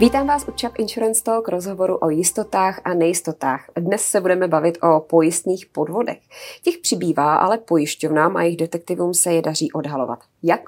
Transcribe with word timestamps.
Vítám 0.00 0.26
vás 0.26 0.48
u 0.48 0.52
Chubb 0.60 0.78
Insurance 0.78 1.24
Talk 1.24 1.48
rozhovoru 1.48 1.96
o 1.96 2.10
jistotách 2.10 2.80
a 2.84 2.94
nejistotách. 2.94 3.70
Dnes 3.80 4.02
se 4.02 4.20
budeme 4.20 4.48
bavit 4.48 4.78
o 4.82 5.00
pojistných 5.00 5.66
podvodech. 5.66 6.18
Těch 6.62 6.78
přibývá, 6.78 7.36
ale 7.36 7.58
pojišťovnám 7.58 8.36
a 8.36 8.42
jejich 8.42 8.56
detektivům 8.56 9.14
se 9.14 9.32
je 9.32 9.42
daří 9.42 9.72
odhalovat. 9.72 10.18
Jak? 10.42 10.60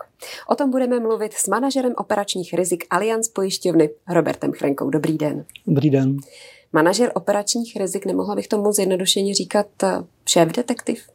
O 0.49 0.55
tom 0.55 0.71
budeme 0.71 1.01
mluvit 1.01 1.33
s 1.33 1.49
manažerem 1.49 1.93
operačních 1.97 2.55
rizik 2.55 2.85
Allianz 2.91 3.29
pojišťovny 3.29 3.91
Robertem 4.09 4.53
Chrenkou. 4.53 4.91
Dobrý 4.91 5.19
den. 5.19 5.45
Dobrý 5.67 5.91
den. 5.91 6.17
Manažer 6.73 7.13
operačních 7.15 7.77
rizik, 7.77 8.07
nemohla 8.07 8.35
bych 8.35 8.49
tomu 8.49 8.73
zjednodušeně 8.73 9.35
říkat 9.35 9.67
eh, 9.83 9.99
šéf 10.27 10.49
detektiv? 10.49 11.09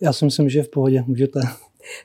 Já 0.00 0.12
si 0.12 0.24
myslím, 0.24 0.48
že 0.48 0.62
v 0.62 0.68
pohodě, 0.68 1.04
můžete. 1.06 1.40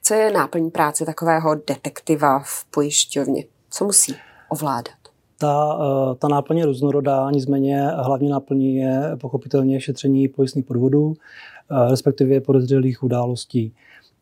Co 0.03 0.13
je 0.13 0.31
náplň 0.31 0.71
práce 0.71 1.05
takového 1.05 1.55
detektiva 1.55 2.39
v 2.39 2.65
pojišťovně? 2.71 3.43
Co 3.69 3.85
musí 3.85 4.15
ovládat? 4.49 5.00
Ta, 5.41 5.79
eh, 5.81 6.15
ta 6.15 6.27
náplň 6.27 6.57
je 6.57 6.65
různorodá, 6.65 7.31
nicméně 7.31 7.87
hlavní 7.87 8.29
náplní 8.29 8.75
je 8.75 9.11
pochopitelně 9.21 9.81
šetření 9.81 10.27
pojistných 10.27 10.65
podvodů, 10.65 11.13
eh, 11.13 11.89
respektive 11.89 12.41
podezřelých 12.41 13.03
událostí. 13.03 13.73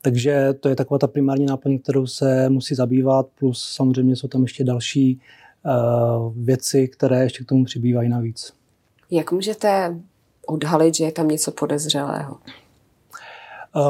Takže 0.01 0.53
to 0.59 0.69
je 0.69 0.75
taková 0.75 0.97
ta 0.97 1.07
primární 1.07 1.45
náplň, 1.45 1.79
kterou 1.79 2.07
se 2.07 2.49
musí 2.49 2.75
zabývat, 2.75 3.27
plus 3.39 3.63
samozřejmě 3.63 4.15
jsou 4.15 4.27
tam 4.27 4.41
ještě 4.41 4.63
další 4.63 5.19
eh, 5.65 5.69
věci, 6.35 6.87
které 6.87 7.23
ještě 7.23 7.43
k 7.43 7.47
tomu 7.47 7.65
přibývají 7.65 8.09
navíc. 8.09 8.53
Jak 9.11 9.31
můžete 9.31 9.99
odhalit, 10.47 10.95
že 10.95 11.03
je 11.03 11.11
tam 11.11 11.27
něco 11.27 11.51
podezřelého? 11.51 12.37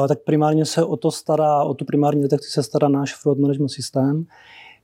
Tak 0.08 0.18
primárně 0.18 0.66
se 0.66 0.84
o 0.84 0.96
to 0.96 1.10
stará, 1.10 1.62
o 1.62 1.74
tu 1.74 1.84
primární 1.84 2.22
detekci 2.22 2.50
se 2.50 2.62
stará 2.62 2.88
náš 2.88 3.14
fraud 3.14 3.38
management 3.38 3.68
systém, 3.68 4.26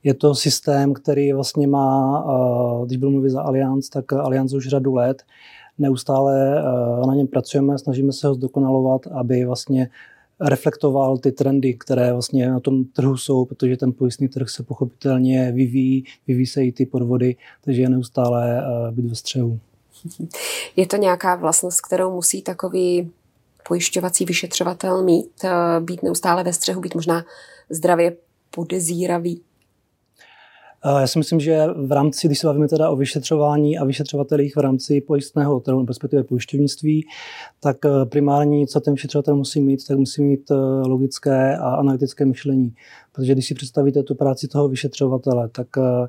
je 0.07 0.13
to 0.13 0.35
systém, 0.35 0.93
který 0.93 1.33
vlastně 1.33 1.67
má, 1.67 2.23
eh, 2.29 2.85
když 2.85 2.97
budu 2.97 3.11
mluvit 3.11 3.29
za 3.29 3.41
Allianz, 3.41 3.89
tak 3.89 4.13
Allianz 4.13 4.53
už 4.53 4.67
řadu 4.67 4.93
let 4.93 5.23
neustále 5.77 6.59
eh, 6.59 7.07
na 7.07 7.15
něm 7.15 7.27
pracujeme, 7.27 7.77
snažíme 7.77 8.13
se 8.13 8.27
ho 8.27 8.33
zdokonalovat, 8.33 9.07
aby 9.07 9.45
vlastně 9.45 9.89
reflektoval 10.39 11.17
ty 11.17 11.31
trendy, 11.31 11.73
které 11.73 12.13
vlastně 12.13 12.49
na 12.49 12.59
tom 12.59 12.85
trhu 12.85 13.17
jsou, 13.17 13.45
protože 13.45 13.77
ten 13.77 13.93
pojistný 13.93 14.27
trh 14.27 14.49
se 14.49 14.63
pochopitelně 14.63 15.51
vyvíjí, 15.51 16.03
vyvíjí 16.27 16.47
se 16.47 16.65
i 16.65 16.71
ty 16.71 16.85
podvody, 16.85 17.35
takže 17.63 17.81
je 17.81 17.89
neustále 17.89 18.59
eh, 18.59 18.91
být 18.91 19.09
ve 19.09 19.15
střehu. 19.15 19.59
Je 20.75 20.87
to 20.87 20.97
nějaká 20.97 21.35
vlastnost, 21.35 21.81
kterou 21.81 22.13
musí 22.13 22.41
takový 22.41 23.11
pojišťovací 23.67 24.25
vyšetřovatel 24.25 25.03
mít, 25.03 25.45
být 25.79 26.03
neustále 26.03 26.43
ve 26.43 26.53
střehu, 26.53 26.81
být 26.81 26.95
možná 26.95 27.25
zdravě 27.69 28.15
podezíravý? 28.51 29.41
Já 30.85 31.07
si 31.07 31.19
myslím, 31.19 31.39
že 31.39 31.67
v 31.85 31.91
rámci, 31.91 32.27
když 32.27 32.39
se 32.39 32.47
bavíme 32.47 32.67
teda 32.67 32.89
o 32.89 32.95
vyšetřování 32.95 33.77
a 33.77 33.85
vyšetřovatelích 33.85 34.55
v 34.55 34.59
rámci 34.59 35.01
pojistného 35.01 35.59
trhu, 35.59 35.85
respektive 35.85 36.23
pojišťovnictví, 36.23 37.05
tak 37.59 37.77
eh, 37.85 37.89
primární, 38.05 38.67
co 38.67 38.79
ten 38.79 38.93
vyšetřovatel 38.93 39.35
musí 39.35 39.61
mít, 39.61 39.87
tak 39.87 39.97
musí 39.97 40.23
mít 40.23 40.51
eh, 40.51 40.55
logické 40.87 41.57
a 41.57 41.69
analytické 41.69 42.25
myšlení. 42.25 42.73
Protože 43.11 43.33
když 43.33 43.47
si 43.47 43.53
představíte 43.53 44.03
tu 44.03 44.15
práci 44.15 44.47
toho 44.47 44.69
vyšetřovatele, 44.69 45.49
tak 45.49 45.67
eh, 45.77 46.07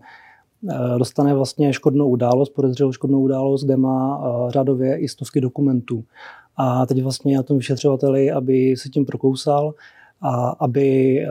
dostane 0.99 1.35
vlastně 1.35 1.73
škodnou 1.73 2.09
událost, 2.09 2.49
podezřelou 2.49 2.93
škodnou 2.93 3.21
událost, 3.21 3.65
kde 3.65 3.77
má 3.77 4.21
řádově 4.49 4.99
i 4.99 5.09
stovky 5.09 5.41
dokumentů. 5.41 6.05
A 6.57 6.87
teď 6.87 7.03
vlastně 7.03 7.37
na 7.37 7.43
tom 7.43 7.57
vyšetřovateli, 7.57 8.31
aby 8.31 8.75
se 8.77 8.89
tím 8.89 9.05
prokousal, 9.05 9.75
a 10.21 10.49
aby 10.49 11.19
eh, 11.21 11.29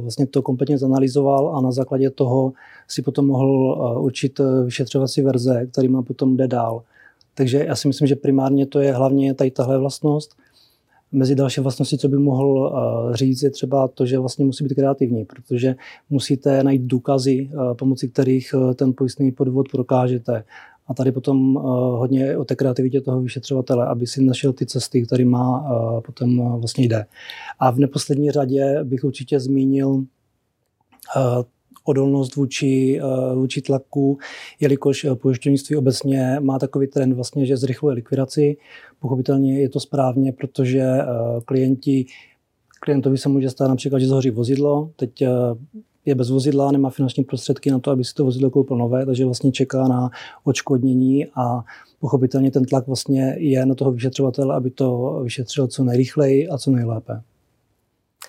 vlastně 0.00 0.26
to 0.26 0.42
kompletně 0.42 0.78
zanalizoval 0.78 1.56
a 1.56 1.60
na 1.60 1.72
základě 1.72 2.10
toho 2.10 2.52
si 2.88 3.02
potom 3.02 3.26
mohl 3.26 3.78
eh, 3.96 4.00
určit 4.00 4.40
eh, 4.40 4.64
vyšetřovací 4.64 5.22
verze, 5.22 5.66
který 5.66 5.88
má 5.88 6.02
potom 6.02 6.36
jde 6.36 6.48
dál. 6.48 6.82
Takže 7.34 7.64
já 7.64 7.76
si 7.76 7.88
myslím, 7.88 8.08
že 8.08 8.16
primárně 8.16 8.66
to 8.66 8.80
je 8.80 8.92
hlavně 8.92 9.34
tady 9.34 9.50
tahle 9.50 9.78
vlastnost. 9.78 10.36
Mezi 11.12 11.34
další 11.34 11.60
vlastnosti, 11.60 11.98
co 11.98 12.08
by 12.08 12.18
mohl 12.18 12.72
říct, 13.14 13.42
je 13.42 13.50
třeba 13.50 13.88
to, 13.88 14.06
že 14.06 14.18
vlastně 14.18 14.44
musí 14.44 14.64
být 14.64 14.74
kreativní, 14.74 15.24
protože 15.24 15.74
musíte 16.10 16.64
najít 16.64 16.82
důkazy, 16.82 17.50
pomocí 17.78 18.08
kterých 18.08 18.54
ten 18.74 18.92
pojistný 18.92 19.32
podvod 19.32 19.68
prokážete. 19.68 20.44
A 20.90 20.94
tady 20.94 21.12
potom 21.12 21.56
uh, 21.56 21.62
hodně 21.98 22.36
o 22.36 22.44
té 22.44 22.56
kreativitě 22.56 23.00
toho 23.00 23.20
vyšetřovatele, 23.20 23.86
aby 23.86 24.06
si 24.06 24.22
našel 24.22 24.52
ty 24.52 24.66
cesty, 24.66 25.02
kterýma 25.06 25.60
uh, 25.60 26.00
potom 26.00 26.38
uh, 26.38 26.60
vlastně 26.60 26.84
jde. 26.84 27.06
A 27.58 27.70
v 27.70 27.78
neposlední 27.78 28.30
řadě 28.30 28.84
bych 28.84 29.04
určitě 29.04 29.40
zmínil 29.40 30.04
odolnost 31.84 32.36
vůči, 32.36 33.00
vůči 33.34 33.62
tlaku, 33.62 34.18
jelikož 34.60 35.06
pojišťovnictví 35.14 35.76
obecně 35.76 36.36
má 36.40 36.58
takový 36.58 36.86
trend, 36.86 37.12
vlastně, 37.12 37.46
že 37.46 37.56
zrychluje 37.56 37.94
likvidaci. 37.94 38.56
Pochopitelně 39.00 39.60
je 39.60 39.68
to 39.68 39.80
správně, 39.80 40.32
protože 40.32 40.84
klienti 41.44 42.06
klientovi 42.80 43.18
se 43.18 43.28
může 43.28 43.50
stát 43.50 43.68
například, 43.68 43.98
že 43.98 44.06
zhoří 44.06 44.30
vozidlo, 44.30 44.90
teď 44.96 45.24
je 46.06 46.14
bez 46.14 46.30
vozidla, 46.30 46.72
nemá 46.72 46.90
finanční 46.90 47.24
prostředky 47.24 47.70
na 47.70 47.78
to, 47.78 47.90
aby 47.90 48.04
si 48.04 48.14
to 48.14 48.24
vozidlo 48.24 48.50
koupil 48.50 48.76
nové, 48.76 49.06
takže 49.06 49.24
vlastně 49.24 49.52
čeká 49.52 49.88
na 49.88 50.10
odškodnění 50.44 51.26
a 51.26 51.64
pochopitelně 52.00 52.50
ten 52.50 52.64
tlak 52.64 52.86
vlastně 52.86 53.34
je 53.38 53.66
na 53.66 53.74
toho 53.74 53.92
vyšetřovatele, 53.92 54.54
aby 54.54 54.70
to 54.70 55.20
vyšetřil 55.24 55.66
co 55.66 55.84
nejrychleji 55.84 56.48
a 56.48 56.58
co 56.58 56.70
nejlépe. 56.70 57.22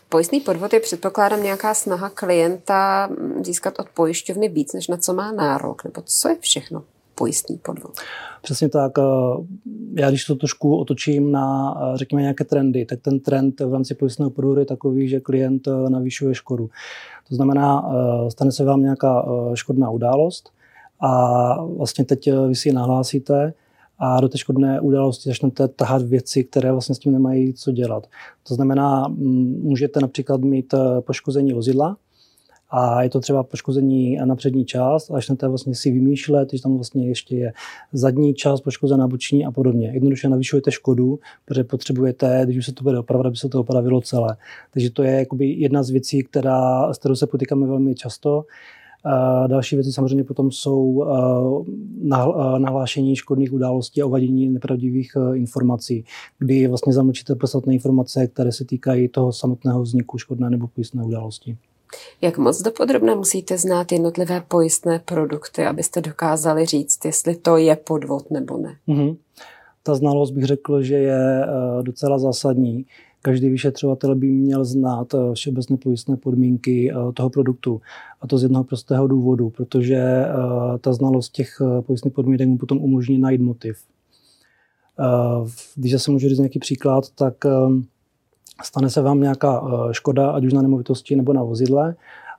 Pojistný 0.10 0.40
podvod 0.40 0.74
je 0.74 0.80
předpokládám 0.80 1.44
nějaká 1.44 1.74
snaha 1.74 2.10
klienta 2.10 3.10
získat 3.46 3.80
od 3.80 3.90
pojišťovny 3.90 4.50
víc, 4.50 4.74
než 4.74 4.88
na 4.88 4.98
co 4.98 5.14
má 5.14 5.32
nárok, 5.32 5.84
nebo 5.84 6.02
co 6.06 6.30
je 6.30 6.38
všechno 6.40 6.84
pojistný 7.16 7.58
podvod? 7.58 7.92
Přesně 8.42 8.70
tak. 8.70 8.92
Eh, 8.98 9.02
já 9.94 10.10
když 10.10 10.26
to 10.26 10.36
trošku 10.36 10.78
otočím 10.78 11.32
na, 11.32 11.76
eh, 11.78 11.98
řekněme, 11.98 12.22
nějaké 12.22 12.44
trendy, 12.44 12.86
tak 12.86 13.00
ten 13.02 13.20
trend 13.20 13.60
v 13.60 13.74
rámci 13.74 13.96
pojistného 13.96 14.32
podvodu 14.32 14.60
je 14.60 14.66
takový, 14.66 15.10
že 15.10 15.20
klient 15.20 15.68
eh, 15.68 15.90
navyšuje 15.90 16.36
škodu. 16.36 16.70
To 17.32 17.36
znamená, 17.36 17.90
stane 18.30 18.52
se 18.52 18.64
vám 18.64 18.82
nějaká 18.82 19.26
škodná 19.54 19.90
událost 19.90 20.52
a 21.00 21.64
vlastně 21.64 22.06
teď 22.06 22.30
vy 22.48 22.56
si 22.56 22.70
ji 22.70 22.74
nahlásíte 22.74 23.54
a 24.00 24.22
do 24.22 24.30
té 24.30 24.38
škodné 24.38 24.82
události 24.82 25.30
začnete 25.30 25.68
tahat 25.68 26.02
věci, 26.02 26.44
které 26.44 26.72
vlastně 26.72 26.96
s 26.96 27.00
tím 27.00 27.12
nemají 27.12 27.54
co 27.54 27.72
dělat. 27.72 28.08
To 28.48 28.56
znamená, 28.56 29.08
můžete 29.64 30.00
například 30.00 30.42
mít 30.42 30.74
poškození 31.00 31.54
vozidla, 31.54 31.98
a 32.72 33.04
je 33.04 33.10
to 33.10 33.20
třeba 33.20 33.44
poškození 33.44 34.18
na 34.26 34.36
přední 34.36 34.66
část 34.66 35.12
a 35.12 35.14
začnete 35.14 35.48
vlastně 35.48 35.76
si 35.76 35.92
vymýšlet, 35.92 36.50
že 36.54 36.62
tam 36.62 36.76
vlastně 36.76 37.08
ještě 37.08 37.36
je 37.36 37.54
zadní 37.94 38.34
část 38.34 38.62
poškozená 38.62 39.08
boční 39.08 39.46
a 39.46 39.52
podobně. 39.52 39.92
Jednoduše 39.94 40.30
navyšujete 40.30 40.72
škodu, 40.72 41.20
protože 41.46 41.64
potřebujete, 41.64 42.42
když 42.44 42.58
už 42.58 42.66
se 42.66 42.74
to 42.74 42.84
bude 42.84 43.00
opravovat, 43.00 43.28
aby 43.28 43.38
se 43.38 43.50
to 43.50 43.60
opravilo 43.60 44.02
celé. 44.02 44.38
Takže 44.74 44.92
to 44.92 45.04
je 45.04 45.12
jakoby 45.12 45.48
jedna 45.48 45.84
z 45.84 45.90
věcí, 45.90 46.24
která, 46.24 46.94
s 46.94 46.98
kterou 46.98 47.16
se 47.16 47.28
potýkáme 47.28 47.68
velmi 47.68 47.96
často. 47.96 48.44
Další 49.48 49.76
věci 49.76 49.92
samozřejmě 49.92 50.24
potom 50.24 50.52
jsou 50.52 51.06
nahlášení 52.58 53.16
škodných 53.16 53.54
událostí 53.54 54.02
a 54.02 54.06
uvadění 54.06 54.50
nepravdivých 54.50 55.12
e, 55.16 55.38
informací, 55.38 56.06
kdy 56.40 56.68
vlastně 56.68 56.94
zamlčíte 56.94 57.36
podstatné 57.36 57.74
informace, 57.74 58.28
které 58.28 58.52
se 58.52 58.66
týkají 58.66 59.08
toho 59.08 59.34
samotného 59.34 59.82
vzniku 59.82 60.18
škodné 60.18 60.50
nebo 60.50 60.68
pojistné 60.68 61.04
události. 61.04 61.58
Jak 62.22 62.38
moc 62.38 62.62
dopodrobně 62.62 63.16
musíte 63.16 63.58
znát 63.58 63.92
jednotlivé 63.92 64.44
pojistné 64.48 65.00
produkty, 65.00 65.66
abyste 65.66 66.02
dokázali 66.02 66.66
říct, 66.66 67.06
jestli 67.06 67.36
to 67.36 67.58
je 67.58 67.76
podvod 67.76 68.32
nebo 68.32 68.58
ne? 68.58 68.76
Mm-hmm. 68.88 69.18
Ta 69.84 69.96
znalost 69.96 70.32
bych 70.32 70.44
řekl, 70.44 70.82
že 70.82 70.96
je 70.96 71.44
eh, 71.44 71.84
docela 71.84 72.20
zásadní. 72.20 72.86
Každý 73.22 73.50
vyšetřovatel 73.50 74.16
by 74.16 74.28
měl 74.28 74.66
znát 74.66 75.14
eh, 75.14 75.18
všeobecné 75.34 75.78
pojistné 75.78 76.18
podmínky 76.18 76.92
eh, 76.92 77.14
toho 77.14 77.30
produktu. 77.30 77.82
A 78.22 78.28
to 78.28 78.38
z 78.38 78.44
jednoho 78.44 78.64
prostého 78.64 79.08
důvodu, 79.08 79.50
protože 79.50 80.26
ta 80.82 80.94
znalost 80.94 81.30
těch 81.30 81.62
pojistných 81.82 82.14
podmínek 82.14 82.48
mu 82.48 82.58
potom 82.58 82.78
umožní 82.78 83.18
najít 83.18 83.42
motiv. 83.42 83.78
Když 85.76 86.02
se 86.02 86.12
můžu 86.12 86.30
říct 86.30 86.38
nějaký 86.38 86.60
příklad, 86.60 87.04
tak 87.16 87.36
stane 88.64 88.90
se 88.90 89.02
vám 89.02 89.22
nějaká 89.22 89.64
eh, 89.66 89.94
škoda, 89.94 90.32
ať 90.32 90.46
už 90.46 90.54
na 90.54 90.62
nemovitosti 90.62 91.16
nebo 91.16 91.34
na 91.34 91.44
vozidle 91.44 91.96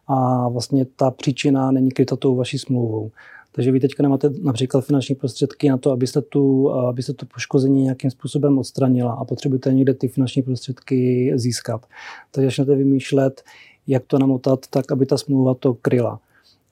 a 0.06 0.48
vlastně 0.48 0.86
ta 0.96 1.10
příčina 1.10 1.70
není 1.70 1.90
kryta 1.90 2.16
tou 2.16 2.36
vaší 2.36 2.58
smlouvou. 2.58 3.10
Takže 3.54 3.72
vy 3.72 3.80
teďka 3.80 4.02
nemáte 4.02 4.30
například 4.42 4.84
finanční 4.84 5.14
prostředky 5.14 5.68
na 5.68 5.76
to, 5.76 5.90
abyste, 5.90 6.22
tu, 6.22 6.70
eh, 6.70 6.88
abyste 6.88 7.12
to 7.12 7.26
poškození 7.26 7.82
nějakým 7.82 8.10
způsobem 8.10 8.58
odstranila 8.58 9.12
a 9.12 9.24
potřebujete 9.24 9.72
někde 9.72 9.94
ty 9.94 10.08
finanční 10.08 10.42
prostředky 10.42 11.32
získat. 11.34 11.86
Takže 12.30 12.46
začnete 12.46 12.74
vymýšlet, 12.74 13.42
jak 13.86 14.02
to 14.06 14.18
namotat 14.18 14.66
tak, 14.70 14.92
aby 14.92 15.06
ta 15.06 15.18
smlouva 15.18 15.54
to 15.54 15.74
kryla. 15.74 16.20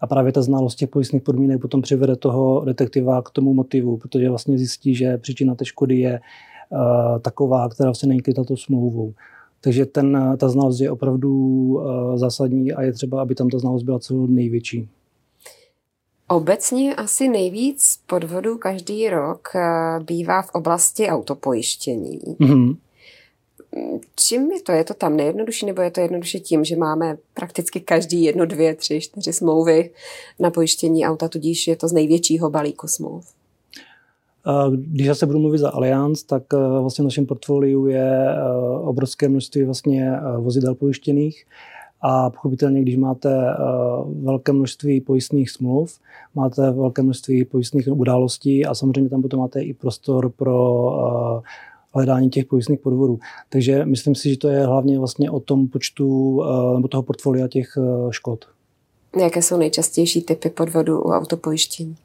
A 0.01 0.07
právě 0.07 0.33
ta 0.33 0.43
znalost 0.43 0.75
těch 0.75 0.89
pojistných 0.89 1.23
podmínek 1.23 1.61
potom 1.61 1.83
přivede 1.83 2.17
toho 2.17 2.65
detektiva 2.65 3.23
k 3.23 3.31
tomu 3.31 3.55
motivu, 3.55 3.97
protože 3.97 4.29
vlastně 4.29 4.59
zjistí, 4.59 4.95
že 4.95 5.19
příčina 5.19 5.55
té 5.55 5.65
škody 5.65 5.99
je 5.99 6.21
uh, 6.71 7.19
taková, 7.19 7.69
která 7.69 7.89
vlastně 7.89 8.09
není 8.09 8.21
kryta 8.21 8.45
tou 8.45 8.57
smlouvou. 8.57 9.15
Takže 9.61 9.87
ten, 9.87 10.37
ta 10.41 10.49
znalost 10.49 10.81
je 10.81 10.91
opravdu 10.91 11.31
uh, 11.31 12.17
zásadní 12.17 12.73
a 12.73 12.83
je 12.83 12.93
třeba, 12.93 13.23
aby 13.23 13.35
tam 13.35 13.49
ta 13.49 13.59
znalost 13.59 13.83
byla 13.83 13.99
co 13.99 14.27
největší. 14.27 14.89
Obecně 16.29 16.95
asi 16.95 17.29
nejvíc 17.29 18.01
podvodů 18.07 18.59
každý 18.59 19.09
rok 19.09 19.49
bývá 20.03 20.43
v 20.43 20.51
oblasti 20.53 21.09
autopojištění. 21.09 22.21
Mm-hmm. 22.41 22.77
Čím 24.17 24.51
je 24.51 24.63
to? 24.63 24.73
Je 24.73 24.85
to 24.85 24.95
tam 24.95 25.17
nejjednodušší, 25.17 25.67
nebo 25.67 25.83
je 25.83 25.91
to 25.91 26.01
jednoduše 26.01 26.41
tím, 26.41 26.65
že 26.65 26.77
máme 26.77 27.19
prakticky 27.35 27.81
každý 27.81 28.25
jedno, 28.25 28.47
dvě, 28.47 28.75
tři, 28.75 29.01
čtyři 29.01 29.33
smlouvy 29.33 29.91
na 30.39 30.51
pojištění 30.51 31.07
auta, 31.07 31.29
tudíž 31.29 31.69
je 31.69 31.77
to 31.77 31.89
z 31.89 31.93
největšího 31.93 32.51
balíku 32.51 32.89
smluv? 32.89 33.33
Když 34.77 35.07
já 35.07 35.15
se 35.15 35.27
budu 35.27 35.39
mluvit 35.39 35.59
za 35.59 35.71
Allianz, 35.71 36.23
tak 36.23 36.43
eh, 36.55 36.57
vlastně 36.81 37.03
v 37.03 37.05
našem 37.05 37.27
portfoliu 37.27 37.87
je 37.87 38.29
eh, 38.29 38.43
obrovské 38.81 39.29
množství 39.29 39.65
vlastně 39.65 40.13
eh, 40.13 40.39
vozidel 40.39 40.75
pojištěných. 40.75 41.45
A 42.03 42.31
pochopitelně, 42.31 42.83
když 42.83 42.97
máte 42.97 43.31
velké 44.23 44.53
množství 44.53 45.01
pojistných 45.01 45.51
smluv, 45.51 45.99
máte 46.35 46.71
velké 46.71 47.03
množství 47.03 47.45
pojistných 47.45 47.89
událostí 47.89 48.67
a 48.67 48.75
samozřejmě 48.75 49.11
tam 49.11 49.23
potom 49.23 49.41
máte 49.41 49.63
i 49.63 49.75
prostor 49.75 50.31
pro 50.31 50.91
hledání 51.95 52.31
těch 52.31 52.47
pojistných 52.47 52.81
podvodů. 52.81 53.19
Takže 53.49 53.85
myslím 53.85 54.15
si, 54.15 54.31
že 54.31 54.39
to 54.39 54.49
je 54.49 54.67
hlavně 54.67 54.99
vlastně 54.99 55.31
o 55.31 55.41
tom 55.41 55.69
počtu 55.69 56.41
nebo 56.75 56.89
toho 56.89 57.03
portfolia 57.03 57.49
těch 57.49 57.79
škod. 58.11 58.45
Jaké 59.21 59.43
jsou 59.43 59.57
nejčastější 59.57 60.23
typy 60.23 60.51
podvodů 60.51 61.01
u 61.01 61.11
autopojištění? 61.11 61.97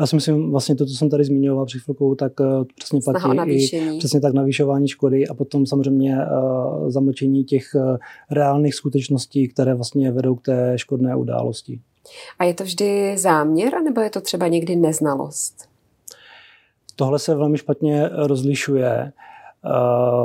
Já 0.00 0.06
si 0.06 0.16
myslím, 0.16 0.50
vlastně 0.50 0.76
to, 0.76 0.86
co 0.86 0.94
jsem 0.94 1.10
tady 1.10 1.24
zmiňoval 1.24 1.66
před 1.66 1.78
chvilkou, 1.78 2.14
tak 2.14 2.32
eh, 2.40 2.64
přesně 2.74 3.00
platí 3.04 3.66
i 3.66 3.98
přesně 3.98 4.20
tak 4.20 4.34
navýšování 4.34 4.88
škody 4.88 5.28
a 5.28 5.34
potom 5.34 5.66
samozřejmě 5.66 6.16
uh, 6.16 6.90
zamlčení 6.90 7.44
těch 7.44 7.64
uh, 7.74 7.96
reálných 8.30 8.74
skutečností, 8.74 9.48
které 9.48 9.74
vlastně 9.74 10.12
vedou 10.12 10.34
k 10.34 10.42
té 10.42 10.72
škodné 10.76 11.16
události. 11.16 11.80
A 12.38 12.44
je 12.44 12.54
to 12.54 12.64
vždy 12.64 13.18
záměr, 13.18 13.82
nebo 13.84 14.00
je 14.00 14.10
to 14.10 14.20
třeba 14.20 14.48
někdy 14.48 14.76
neznalost? 14.76 15.68
Tohle 16.96 17.18
se 17.18 17.34
velmi 17.34 17.58
špatně 17.58 18.08
rozlišuje. 18.12 19.12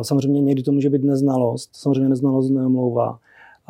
Samozřejmě 0.02 0.42
někdy 0.42 0.64
to 0.64 0.72
může 0.72 0.90
být 0.90 1.04
neznalost. 1.04 1.70
Samozřejmě 1.74 2.10
neznalost 2.10 2.50
neomlouvá 2.50 3.20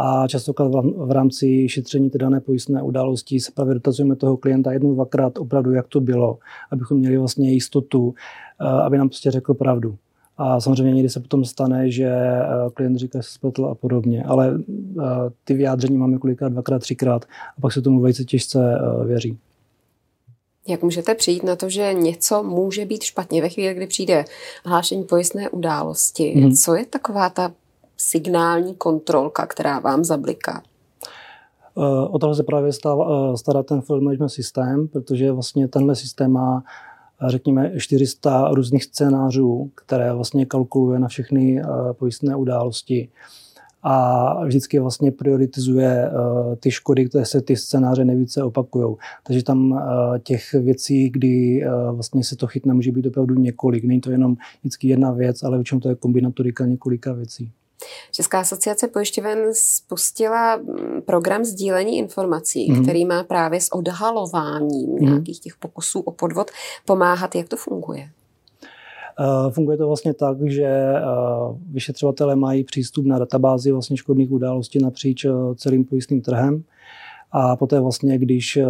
a 0.03 0.27
častokrát 0.27 0.71
v 0.95 1.11
rámci 1.11 1.69
šetření 1.69 2.09
té 2.09 2.17
dané 2.17 2.39
pojistné 2.39 2.83
události 2.83 3.39
se 3.39 3.51
právě 3.51 3.73
dotazujeme 3.73 4.15
toho 4.15 4.37
klienta 4.37 4.71
jednou, 4.71 4.93
dvakrát 4.93 5.37
opravdu, 5.37 5.73
jak 5.73 5.87
to 5.87 5.99
bylo, 5.99 6.37
abychom 6.71 6.97
měli 6.97 7.17
vlastně 7.17 7.51
jistotu, 7.51 8.13
eh, 8.61 8.65
aby 8.65 8.97
nám 8.97 9.09
prostě 9.09 9.31
řekl 9.31 9.53
pravdu. 9.53 9.95
A 10.37 10.59
samozřejmě 10.59 10.93
někdy 10.93 11.09
se 11.09 11.19
potom 11.19 11.45
stane, 11.45 11.91
že 11.91 12.05
eh, 12.05 12.45
klient 12.73 12.95
říká, 12.95 13.19
že 13.19 13.23
se 13.23 13.33
spletl 13.33 13.65
a 13.65 13.75
podobně, 13.75 14.23
ale 14.23 14.59
eh, 14.59 15.03
ty 15.43 15.53
vyjádření 15.53 15.97
máme 15.97 16.17
kolikrát, 16.17 16.49
dvakrát, 16.49 16.79
třikrát 16.79 17.25
a 17.57 17.61
pak 17.61 17.73
se 17.73 17.81
tomu 17.81 17.99
velice 17.99 18.23
těžce 18.23 18.79
věří. 19.05 19.37
Jak 20.67 20.83
můžete 20.83 21.15
přijít 21.15 21.43
na 21.43 21.55
to, 21.55 21.69
že 21.69 21.93
něco 21.93 22.43
může 22.43 22.85
být 22.85 23.03
špatně 23.03 23.41
ve 23.41 23.49
chvíli, 23.49 23.73
kdy 23.73 23.87
přijde 23.87 24.25
hlášení 24.65 25.03
pojistné 25.03 25.49
události? 25.49 26.33
Mm. 26.35 26.51
Co 26.51 26.75
je 26.75 26.85
taková 26.85 27.29
ta 27.29 27.51
signální 28.01 28.75
kontrolka, 28.75 29.45
která 29.45 29.79
vám 29.79 30.03
zabliká? 30.03 30.63
Eh, 31.77 32.07
o 32.09 32.19
toho 32.19 32.35
se 32.35 32.43
právě 32.43 32.69
eh, 32.69 33.37
stará 33.37 33.63
ten 33.63 33.81
field 33.81 34.03
management 34.03 34.29
systém, 34.29 34.87
protože 34.87 35.31
vlastně 35.31 35.67
tenhle 35.67 35.95
systém 35.95 36.31
má 36.31 36.63
eh, 36.63 37.29
řekněme 37.29 37.71
400 37.77 38.49
různých 38.51 38.83
scénářů, 38.83 39.71
které 39.75 40.13
vlastně 40.13 40.45
kalkuluje 40.45 40.99
na 40.99 41.07
všechny 41.07 41.61
pojistné 41.91 42.35
události 42.35 43.09
a 43.83 44.45
vždycky 44.45 44.79
vlastně 44.79 45.11
prioritizuje 45.11 46.11
ty 46.59 46.71
škody, 46.71 47.09
které 47.09 47.25
se 47.25 47.41
ty 47.41 47.55
scénáře 47.55 48.05
nejvíce 48.05 48.43
opakují. 48.43 48.95
Takže 49.23 49.43
tam 49.43 49.81
těch 50.23 50.53
věcí, 50.53 51.09
kdy 51.09 51.65
vlastně 51.91 52.23
se 52.23 52.35
to 52.35 52.47
chytne, 52.47 52.73
může 52.73 52.91
být 52.91 53.05
opravdu 53.05 53.35
několik. 53.35 53.83
Není 53.83 54.01
to 54.01 54.11
jenom 54.11 54.37
vždycky 54.59 54.87
jedna 54.87 55.11
věc, 55.11 55.43
ale 55.43 55.57
většinou 55.57 55.79
to 55.79 55.89
je 55.89 55.95
kombinatorika 55.95 56.65
několika 56.65 57.13
věcí. 57.13 57.51
Česká 58.11 58.39
asociace 58.39 58.87
pojišťoven 58.87 59.39
spustila 59.53 60.55
mm, 60.55 61.01
program 61.05 61.43
sdílení 61.43 61.97
informací, 61.97 62.71
mm. 62.71 62.83
který 62.83 63.05
má 63.05 63.23
právě 63.23 63.61
s 63.61 63.73
odhalováním 63.73 64.89
mm. 64.89 65.05
nějakých 65.05 65.39
těch 65.39 65.55
pokusů 65.55 65.99
o 65.99 66.11
podvod 66.11 66.51
pomáhat. 66.85 67.35
Jak 67.35 67.47
to 67.47 67.57
funguje? 67.57 68.09
Uh, 69.19 69.51
funguje 69.51 69.77
to 69.77 69.87
vlastně 69.87 70.13
tak, 70.13 70.37
že 70.49 70.93
uh, 70.93 71.57
vyšetřovatelé 71.71 72.35
mají 72.35 72.63
přístup 72.63 73.05
na 73.05 73.19
databázi 73.19 73.71
vlastně 73.71 73.97
škodných 73.97 74.31
událostí 74.31 74.79
napříč 74.79 75.25
uh, 75.25 75.55
celým 75.55 75.85
pojistným 75.85 76.21
trhem 76.21 76.63
a 77.31 77.55
poté 77.55 77.79
vlastně, 77.79 78.17
když 78.17 78.57
eh, 78.57 78.65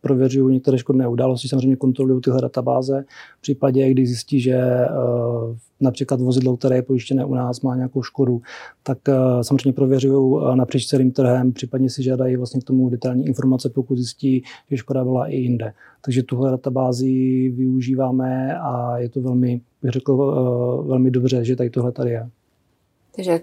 prověřují 0.00 0.54
některé 0.54 0.78
škodné 0.78 1.08
události, 1.08 1.48
samozřejmě 1.48 1.76
kontrolují 1.76 2.20
tyhle 2.20 2.40
databáze. 2.40 3.04
V 3.38 3.40
případě, 3.40 3.90
kdy 3.90 4.06
zjistí, 4.06 4.40
že 4.40 4.54
eh, 4.54 4.88
například 5.80 6.20
vozidlo, 6.20 6.56
které 6.56 6.76
je 6.76 6.82
pojištěné 6.82 7.24
u 7.24 7.34
nás, 7.34 7.60
má 7.60 7.76
nějakou 7.76 8.02
škodu, 8.02 8.40
tak 8.82 8.98
eh, 9.08 9.14
samozřejmě 9.42 9.72
prověřují 9.72 10.40
napříč 10.54 10.86
celým 10.86 11.12
trhem, 11.12 11.52
případně 11.52 11.90
si 11.90 12.02
žádají 12.02 12.36
vlastně 12.36 12.60
k 12.60 12.64
tomu 12.64 12.88
detailní 12.88 13.26
informace, 13.26 13.70
pokud 13.70 13.96
zjistí, 13.96 14.42
že 14.70 14.76
škoda 14.76 15.04
byla 15.04 15.26
i 15.26 15.36
jinde. 15.36 15.72
Takže 16.04 16.22
tuhle 16.22 16.50
databázi 16.50 17.08
využíváme 17.56 18.58
a 18.58 18.98
je 18.98 19.08
to 19.08 19.20
velmi, 19.20 19.60
bych 19.82 19.90
řekl, 19.90 20.16
velmi 20.86 21.10
dobře, 21.10 21.44
že 21.44 21.56
tady 21.56 21.70
tohle 21.70 21.92
tady 21.92 22.10
je. 22.10 22.30
Takže 23.16 23.40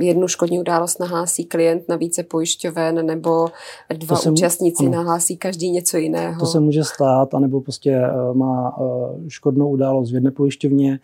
jednu 0.00 0.28
škodní 0.28 0.60
událost 0.60 1.00
nahlásí 1.00 1.44
klient 1.44 1.88
na 1.88 1.96
více 1.96 2.22
pojišťoven, 2.22 3.06
nebo 3.06 3.48
dva 3.96 4.16
se, 4.16 4.30
účastníci 4.30 4.86
ano. 4.86 4.92
nahlásí 4.92 5.36
každý 5.36 5.70
něco 5.70 5.96
jiného. 5.96 6.40
To 6.40 6.46
se 6.46 6.60
může 6.60 6.84
stát, 6.84 7.34
anebo 7.34 7.60
prostě 7.60 7.90
eh, 7.90 8.34
má 8.34 8.76
eh, 8.80 8.84
škodnou 9.28 9.68
událost 9.68 10.10
v 10.10 10.14
jedné 10.14 10.30
pojišťovně, 10.30 11.00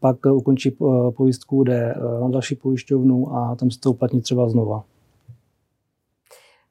pak 0.00 0.16
ukončí 0.32 0.76
eh, 0.82 1.10
pojistku, 1.10 1.64
jde 1.64 1.94
na 2.20 2.28
další 2.28 2.54
pojišťovnu 2.54 3.36
a 3.36 3.54
tam 3.54 3.70
se 3.70 3.80
to 3.80 3.90
uplatní 3.90 4.20
třeba 4.20 4.48
znova. 4.48 4.84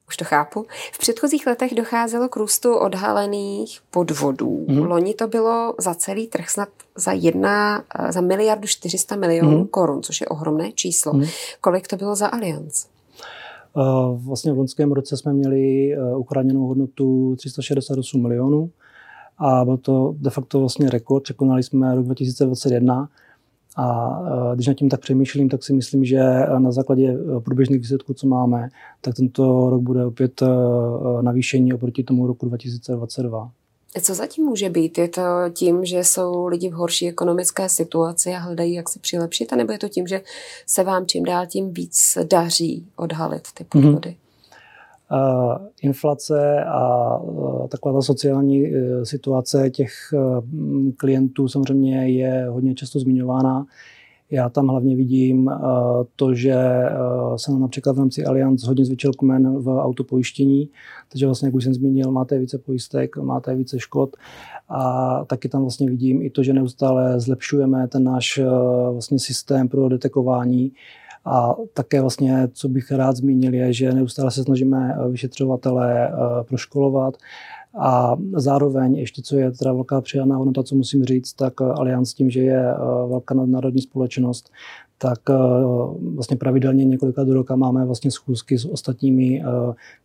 Už 0.07 0.17
to 0.17 0.25
chápu. 0.25 0.65
V 0.93 0.97
předchozích 0.97 1.47
letech 1.47 1.75
docházelo 1.75 2.29
k 2.29 2.35
růstu 2.35 2.75
odhalených 2.75 3.79
podvodů. 3.91 4.65
Mm. 4.67 4.77
Loni 4.77 5.13
to 5.13 5.27
bylo 5.27 5.75
za 5.79 5.93
celý 5.95 6.27
trh 6.27 6.49
snad 6.49 6.69
za, 6.95 7.11
jedna, 7.11 7.83
eh, 7.99 8.11
za 8.11 8.21
miliardu 8.21 8.67
400 8.67 9.15
milionů 9.15 9.57
mm. 9.57 9.67
korun, 9.67 10.03
což 10.03 10.21
je 10.21 10.27
ohromné 10.27 10.71
číslo. 10.71 11.13
Mm. 11.13 11.23
Kolik 11.61 11.87
to 11.87 11.95
bylo 11.95 12.15
za 12.15 12.27
Allianz? 12.27 12.85
Eh, 12.85 13.81
vlastně 14.25 14.53
v 14.53 14.57
loňském 14.57 14.91
roce 14.91 15.17
jsme 15.17 15.33
měli 15.33 15.93
eh, 15.93 16.15
uchráněnou 16.15 16.67
hodnotu 16.67 17.35
368 17.35 18.21
milionů 18.21 18.69
a 19.37 19.65
byl 19.65 19.77
to 19.77 20.15
de 20.17 20.29
facto 20.29 20.59
vlastně 20.59 20.89
rekord. 20.89 21.23
Překonali 21.23 21.63
jsme 21.63 21.95
rok 21.95 22.05
2021 22.05 23.09
a 23.77 24.19
e, 24.51 24.55
když 24.55 24.67
nad 24.67 24.73
tím 24.73 24.89
tak 24.89 24.99
přemýšlím, 24.99 25.49
tak 25.49 25.63
si 25.63 25.73
myslím, 25.73 26.05
že 26.05 26.19
na 26.57 26.71
základě 26.71 27.07
e, 27.07 27.39
průběžných 27.39 27.81
výsledků, 27.81 28.13
co 28.13 28.27
máme, 28.27 28.69
tak 29.01 29.15
tento 29.15 29.69
rok 29.69 29.81
bude 29.81 30.05
opět 30.05 30.41
e, 30.41 30.47
navýšení 31.21 31.73
oproti 31.73 32.03
tomu 32.03 32.27
roku 32.27 32.45
2022. 32.45 33.51
Co 34.01 34.13
zatím 34.13 34.45
může 34.45 34.69
být? 34.69 34.97
Je 34.97 35.07
to 35.07 35.21
tím, 35.53 35.85
že 35.85 36.03
jsou 36.03 36.47
lidi 36.47 36.69
v 36.69 36.73
horší 36.73 37.07
ekonomické 37.07 37.69
situaci 37.69 38.33
a 38.33 38.39
hledají, 38.39 38.73
jak 38.73 38.89
se 38.89 38.99
přilepšit, 38.99 39.53
anebo 39.53 39.71
je 39.71 39.79
to 39.79 39.89
tím, 39.89 40.07
že 40.07 40.21
se 40.67 40.83
vám 40.83 41.05
čím 41.05 41.25
dál 41.25 41.45
tím 41.47 41.73
víc 41.73 42.17
daří 42.29 42.85
odhalit 42.95 43.47
ty 43.53 43.63
podvody? 43.63 44.09
Mm-hmm. 44.09 44.26
Inflace 45.81 46.63
a 46.63 47.11
taková 47.67 47.95
ta 47.95 48.01
sociální 48.01 48.65
e, 48.65 49.05
situace 49.05 49.69
těch 49.69 49.93
e, 50.13 50.17
klientů 50.97 51.47
samozřejmě 51.47 52.09
je 52.09 52.47
hodně 52.49 52.75
často 52.75 52.99
zmiňována. 52.99 53.65
Já 54.31 54.49
tam 54.49 54.67
hlavně 54.67 54.95
vidím 54.95 55.51
to, 56.15 56.33
že 56.33 56.55
se 57.35 57.51
nám 57.51 57.61
například 57.61 57.95
v 57.95 57.99
rámci 57.99 58.25
Allianz 58.25 58.63
hodně 58.63 58.85
zvětšil 58.85 59.11
kmen 59.13 59.57
v 59.57 59.67
autopojištění, 59.67 60.69
takže 61.11 61.25
vlastně, 61.25 61.47
jak 61.47 61.55
už 61.55 61.63
jsem 61.63 61.73
zmínil, 61.73 62.11
máte 62.11 62.39
více 62.39 62.57
pojistek, 62.57 63.17
máte 63.17 63.55
více 63.55 63.79
škod. 63.79 64.17
A 64.69 65.25
taky 65.25 65.49
tam 65.49 65.61
vlastně 65.61 65.89
vidím 65.89 66.21
i 66.21 66.29
to, 66.29 66.43
že 66.43 66.53
neustále 66.53 67.19
zlepšujeme 67.19 67.87
ten 67.87 68.03
náš 68.03 68.39
vlastně 68.91 69.19
systém 69.19 69.67
pro 69.67 69.89
detekování 69.89 70.71
a 71.27 71.55
také 71.73 72.01
vlastně, 72.01 72.47
co 72.53 72.69
bych 72.69 72.91
rád 72.91 73.15
zmínil, 73.15 73.53
je, 73.53 73.73
že 73.73 73.93
neustále 73.93 74.31
se 74.31 74.43
snažíme 74.43 74.95
eh, 74.95 75.09
vyšetřovatele 75.09 76.07
eh, 76.07 76.13
proškolovat. 76.43 77.17
A 77.79 78.15
zároveň 78.35 78.95
ještě, 78.95 79.21
co 79.21 79.37
je 79.37 79.51
teda 79.51 79.73
velká 79.73 80.01
přidaná 80.01 80.35
hodnota, 80.35 80.63
co 80.63 80.75
musím 80.75 81.05
říct, 81.05 81.33
tak 81.33 81.53
eh, 81.61 81.63
Allianz 81.63 82.13
tím, 82.13 82.29
že 82.29 82.39
je 82.41 82.73
velká 83.07 83.33
nadnárodní 83.35 83.81
společnost, 83.81 84.51
tak 84.99 85.19
vlastně 86.15 86.37
pravidelně 86.37 86.85
několika 86.85 87.23
do 87.23 87.33
roka 87.33 87.55
máme 87.55 87.85
vlastně 87.85 88.11
schůzky 88.11 88.57
s 88.57 88.65
ostatními 88.65 89.43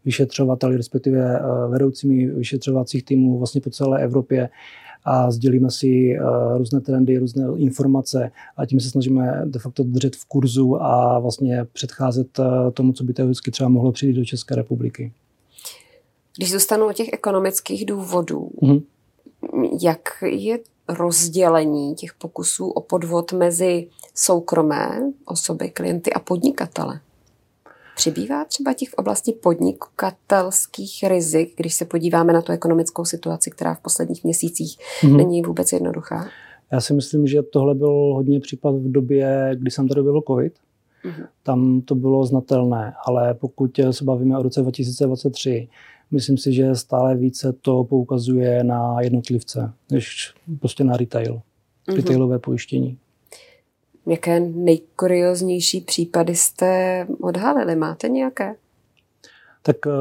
vyšetřovateli, 0.05 0.77
respektive 0.77 1.43
vedoucími 1.69 2.27
vyšetřovacích 2.27 3.05
týmů 3.05 3.39
vlastně 3.39 3.61
po 3.61 3.71
celé 3.71 4.03
Evropě, 4.03 4.49
a 5.05 5.31
sdělíme 5.31 5.71
si 5.71 6.17
eh, 6.17 6.59
různé 6.59 6.81
trendy, 6.81 7.19
různé 7.19 7.47
informace 7.57 8.31
a 8.57 8.67
tím 8.67 8.81
se 8.81 8.91
snažíme 8.91 9.43
de 9.45 9.59
facto 9.59 9.83
držet 9.83 10.17
v 10.17 10.25
kurzu 10.25 10.83
a 10.83 11.19
vlastně 11.19 11.67
předcházet 11.73 12.39
eh, 12.39 12.71
tomu, 12.71 12.93
co 12.93 13.05
by 13.05 13.13
teoreticky 13.13 13.51
třeba 13.51 13.69
mohlo 13.69 13.93
přijít 13.93 14.13
do 14.13 14.25
České 14.25 14.55
republiky. 14.55 15.13
Když 16.37 16.53
zůstanu 16.53 16.87
o 16.87 16.93
těch 16.93 17.09
ekonomických 17.13 17.87
důvodů, 17.87 18.51
mm-hmm. 18.63 18.83
jak 19.83 20.09
je 20.27 20.59
rozdělení 20.89 21.95
těch 21.95 22.15
pokusů 22.15 22.69
o 22.69 22.81
podvod 22.81 23.33
mezi 23.33 23.89
soukromé 24.15 25.13
osoby, 25.25 25.71
klienty 25.71 26.13
a 26.13 26.19
podnikatele? 26.19 27.01
Přibývá 28.03 28.45
třeba 28.45 28.73
těch 28.73 28.89
v 28.89 28.95
oblasti 28.95 29.33
podnikatelských 29.33 31.05
rizik, 31.09 31.53
když 31.57 31.75
se 31.75 31.85
podíváme 31.85 32.33
na 32.33 32.43
tu 32.43 32.53
ekonomickou 32.53 33.05
situaci, 33.05 33.51
která 33.51 33.75
v 33.75 33.81
posledních 33.81 34.25
měsících 34.25 34.79
mm-hmm. 34.79 35.17
není 35.17 35.43
vůbec 35.43 35.73
jednoduchá? 35.73 36.29
Já 36.73 36.81
si 36.81 36.95
myslím, 36.95 37.27
že 37.27 37.43
tohle 37.43 37.75
byl 37.75 37.91
hodně 37.91 38.41
případ 38.41 38.75
v 38.75 38.93
době, 38.93 39.51
kdy 39.55 39.71
jsem 39.71 39.89
tady 39.89 40.03
byl 40.03 40.23
COVID. 40.27 40.53
Mm-hmm. 41.05 41.27
Tam 41.43 41.81
to 41.81 41.95
bylo 41.95 42.27
znatelné, 42.27 42.95
ale 43.07 43.35
pokud 43.35 43.81
se 43.91 44.05
bavíme 44.05 44.39
o 44.39 44.43
roce 44.43 44.63
2023, 44.63 45.69
myslím 46.11 46.39
si, 46.39 46.53
že 46.53 46.75
stále 46.75 47.17
více 47.17 47.53
to 47.53 47.85
poukazuje 47.85 48.65
na 48.65 49.01
jednotlivce, 49.01 49.73
než 49.91 50.35
prostě 50.61 50.85
na 50.85 50.97
retail, 50.97 51.35
mm-hmm. 51.89 51.97
retailové 51.97 52.39
pojištění. 52.39 52.99
Jaké 54.07 54.41
nejkurioznější 54.41 55.81
případy 55.81 56.35
jste 56.35 57.07
odhalili? 57.21 57.77
Máte 57.77 58.09
nějaké? 58.09 58.55
Tak 59.63 59.77
uh, 59.87 59.93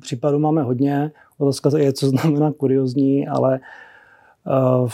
případů 0.00 0.38
máme 0.38 0.62
hodně. 0.62 1.12
Otázka 1.38 1.70
je, 1.76 1.92
co 1.92 2.08
znamená 2.08 2.52
kuriozní, 2.52 3.28
ale 3.28 3.60
uh, 4.80 4.88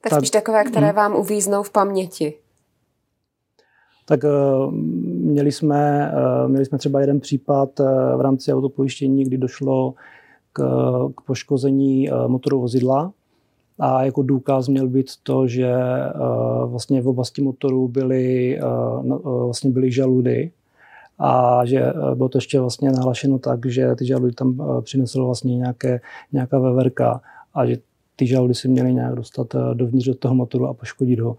tak 0.00 0.12
spíš 0.12 0.30
takové, 0.30 0.64
které 0.64 0.92
vám 0.92 1.16
uvíznou 1.16 1.62
v 1.62 1.70
paměti. 1.70 2.34
Tak 4.06 4.20
uh, 4.24 4.72
měli 4.72 5.52
jsme, 5.52 6.12
uh, 6.42 6.50
měli 6.50 6.64
jsme 6.64 6.78
třeba 6.78 7.00
jeden 7.00 7.20
případ 7.20 7.80
uh, 7.80 7.86
v 8.16 8.20
rámci 8.20 8.52
autopojištění, 8.52 9.24
kdy 9.24 9.38
došlo 9.38 9.94
k, 10.52 10.62
k 11.16 11.20
poškození 11.20 12.08
motoru 12.26 12.60
vozidla 12.60 13.12
a 13.78 14.04
jako 14.04 14.22
důkaz 14.22 14.68
měl 14.68 14.88
být 14.88 15.06
to, 15.22 15.48
že 15.48 15.74
uh, 16.14 16.70
vlastně 16.70 17.00
v 17.00 17.08
oblasti 17.08 17.42
motoru 17.42 17.88
byly, 17.88 18.58
uh, 18.62 19.06
uh, 19.06 19.44
vlastně 19.44 19.70
byly 19.70 19.92
žaludy 19.92 20.50
a 21.18 21.64
že 21.64 21.92
bylo 22.14 22.28
to 22.28 22.38
ještě 22.38 22.60
vlastně 22.60 22.90
nahlašeno 22.92 23.38
tak, 23.38 23.66
že 23.66 23.94
ty 23.94 24.06
žaludy 24.06 24.32
tam 24.32 24.80
přineslo 24.80 25.26
vlastně 25.26 25.56
nějaké, 25.56 26.00
nějaká 26.32 26.58
veverka 26.58 27.20
a 27.54 27.66
že 27.66 27.76
ty 28.16 28.26
žaludy 28.26 28.54
si 28.54 28.68
měly 28.68 28.94
nějak 28.94 29.14
dostat 29.14 29.54
dovnitř 29.74 30.06
do 30.06 30.14
toho 30.14 30.34
motoru 30.34 30.66
a 30.66 30.74
poškodit 30.74 31.20
ho. 31.20 31.36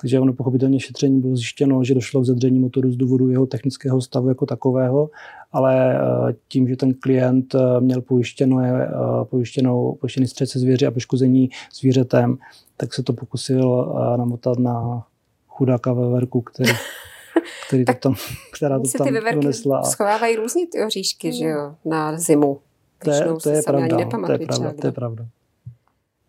Takže 0.00 0.20
ono 0.20 0.32
pochopitelně 0.32 0.80
šetření 0.80 1.20
bylo 1.20 1.36
zjištěno, 1.36 1.84
že 1.84 1.94
došlo 1.94 2.20
k 2.20 2.24
zadření 2.24 2.58
motoru 2.58 2.92
z 2.92 2.96
důvodu 2.96 3.30
jeho 3.30 3.46
technického 3.46 4.00
stavu 4.00 4.28
jako 4.28 4.46
takového, 4.46 5.10
ale 5.52 5.94
eh, 5.94 6.34
tím, 6.48 6.68
že 6.68 6.76
ten 6.76 6.94
klient 6.94 7.54
eh, 7.54 7.80
měl 7.80 8.00
pojištěno, 8.00 8.60
eh, 8.60 8.88
pojištěnou, 9.24 9.98
pojištěný 10.00 10.28
střed 10.28 10.46
se 10.46 10.58
zvěři 10.58 10.86
a 10.86 10.90
poškození 10.90 11.50
zvířetem, 11.74 12.38
tak 12.76 12.94
se 12.94 13.02
to 13.02 13.12
pokusil 13.12 13.94
namotat 14.16 14.58
na 14.58 15.06
chudáka 15.48 15.92
veverku, 15.92 16.40
který 16.40 16.72
který 17.66 17.84
to 17.84 17.92
tam, 17.94 18.14
která 18.52 18.78
to 18.78 18.98
tam 18.98 19.06
ty 19.06 19.34
donesla. 19.34 19.82
schovávají 19.82 20.36
různě 20.36 20.66
ty 20.72 20.84
oříšky, 20.84 21.32
že 21.32 21.44
jo, 21.44 21.74
na 21.84 22.18
zimu. 22.18 22.60
To 23.04 23.10
je, 23.10 23.20
to 23.42 23.50
je 23.50 23.62
pravda, 23.62 23.96
to 23.96 24.00
je 24.32 24.38
pravda, 24.38 24.72
to 24.80 24.86
je 24.86 24.92
pravda. 24.92 25.26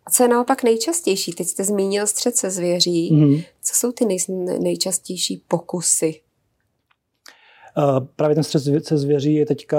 A 0.08 0.10
co 0.10 0.22
je 0.22 0.28
naopak 0.28 0.62
nejčastější? 0.64 1.32
Teď 1.32 1.46
jste 1.46 1.64
zmínil 1.64 2.06
střed 2.06 2.36
se 2.36 2.50
zvěří. 2.50 3.12
Mm-hmm. 3.12 3.44
Co 3.62 3.74
jsou 3.74 3.92
ty 3.92 4.04
nej, 4.04 4.18
nejčastější 4.60 5.42
pokusy? 5.48 6.20
Uh, 7.78 8.06
právě 8.16 8.34
ten 8.34 8.44
střed 8.44 8.86
se 8.86 8.98
zvěří 8.98 9.34
je 9.34 9.46
teďka 9.46 9.78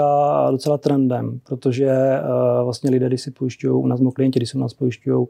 docela 0.50 0.78
trendem, 0.78 1.40
protože 1.48 1.86
uh, 1.88 2.64
vlastně 2.64 2.90
lidé, 2.90 3.06
když 3.06 3.22
si 3.22 3.30
pojišťují, 3.30 3.74
u 3.74 3.86
nás 3.86 4.00
klienti, 4.14 4.38
když 4.38 4.50
se 4.50 4.58
u 4.58 4.60
nás 4.60 4.74
pojišťují 4.74 5.16
uh, 5.16 5.26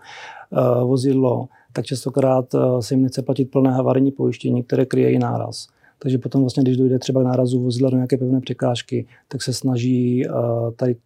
vozidlo, 0.88 1.48
tak 1.72 1.84
častokrát 1.84 2.44
se 2.80 2.94
jim 2.94 3.02
nechce 3.02 3.22
platit 3.22 3.44
plné 3.44 3.70
havarijní 3.70 4.12
pojištění, 4.12 4.62
které 4.62 4.86
kryje 4.86 5.12
i 5.12 5.18
náraz. 5.18 5.66
Takže 5.98 6.18
potom 6.18 6.40
vlastně, 6.40 6.62
když 6.62 6.76
dojde 6.76 6.98
třeba 6.98 7.20
k 7.20 7.24
nárazu 7.24 7.62
vozidla 7.62 7.90
do 7.90 7.96
nějaké 7.96 8.16
pevné 8.16 8.40
překážky, 8.40 9.06
tak 9.28 9.42
se 9.42 9.52
snaží 9.52 10.24
tady 10.76 10.96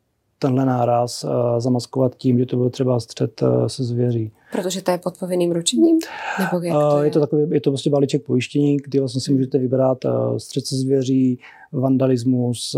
tenhle 0.46 0.66
náraz 0.66 1.24
uh, 1.24 1.30
zamaskovat 1.58 2.14
tím, 2.16 2.38
že 2.38 2.46
to 2.46 2.56
byl 2.56 2.70
třeba 2.70 3.00
střed 3.00 3.42
uh, 3.42 3.66
se 3.66 3.84
zvěří. 3.84 4.32
Protože 4.52 4.82
to 4.82 4.90
je 4.90 4.98
pod 4.98 5.18
povinným 5.18 5.52
ručením? 5.52 5.98
Nebo 6.38 6.64
jak 6.64 6.74
to 6.74 6.98
je? 6.98 7.04
je 7.04 7.10
to 7.10 7.20
takový, 7.20 7.42
je 7.50 7.60
to 7.60 7.70
prostě 7.70 7.90
balíček 7.90 8.24
pojištění, 8.24 8.76
kdy 8.76 8.98
vlastně 8.98 9.20
si 9.20 9.32
můžete 9.32 9.58
vybrat 9.58 9.98
střed 10.38 10.66
se 10.66 10.76
zvěří, 10.76 11.38
vandalismus, 11.72 12.76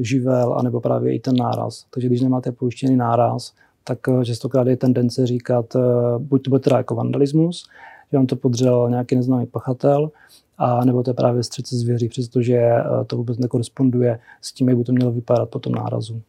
živel, 0.00 0.54
anebo 0.54 0.80
právě 0.80 1.14
i 1.14 1.20
ten 1.20 1.36
náraz. 1.36 1.84
Takže 1.90 2.08
když 2.08 2.20
nemáte 2.20 2.52
pojištěný 2.52 2.96
náraz, 2.96 3.52
tak 3.84 3.98
častokrát 4.24 4.66
je 4.66 4.76
tendence 4.76 5.26
říkat, 5.26 5.76
buď 6.18 6.42
to 6.42 6.50
bude 6.50 6.60
teda 6.60 6.76
jako 6.76 6.94
vandalismus, 6.94 7.66
že 8.12 8.16
vám 8.18 8.26
to 8.26 8.36
podřel 8.36 8.90
nějaký 8.90 9.16
neznámý 9.16 9.46
pachatel, 9.46 10.10
a 10.58 10.84
nebo 10.84 11.02
to 11.02 11.10
je 11.10 11.14
právě 11.14 11.42
střed 11.42 11.66
se 11.66 11.76
zvěří, 11.76 12.08
přestože 12.08 12.70
to 13.06 13.16
vůbec 13.16 13.38
nekoresponduje 13.38 14.18
s 14.40 14.52
tím, 14.52 14.68
jak 14.68 14.78
by 14.78 14.84
to 14.84 14.92
mělo 14.92 15.12
vypadat 15.12 15.48
po 15.48 15.58
tom 15.58 15.72
nárazu. 15.72 16.22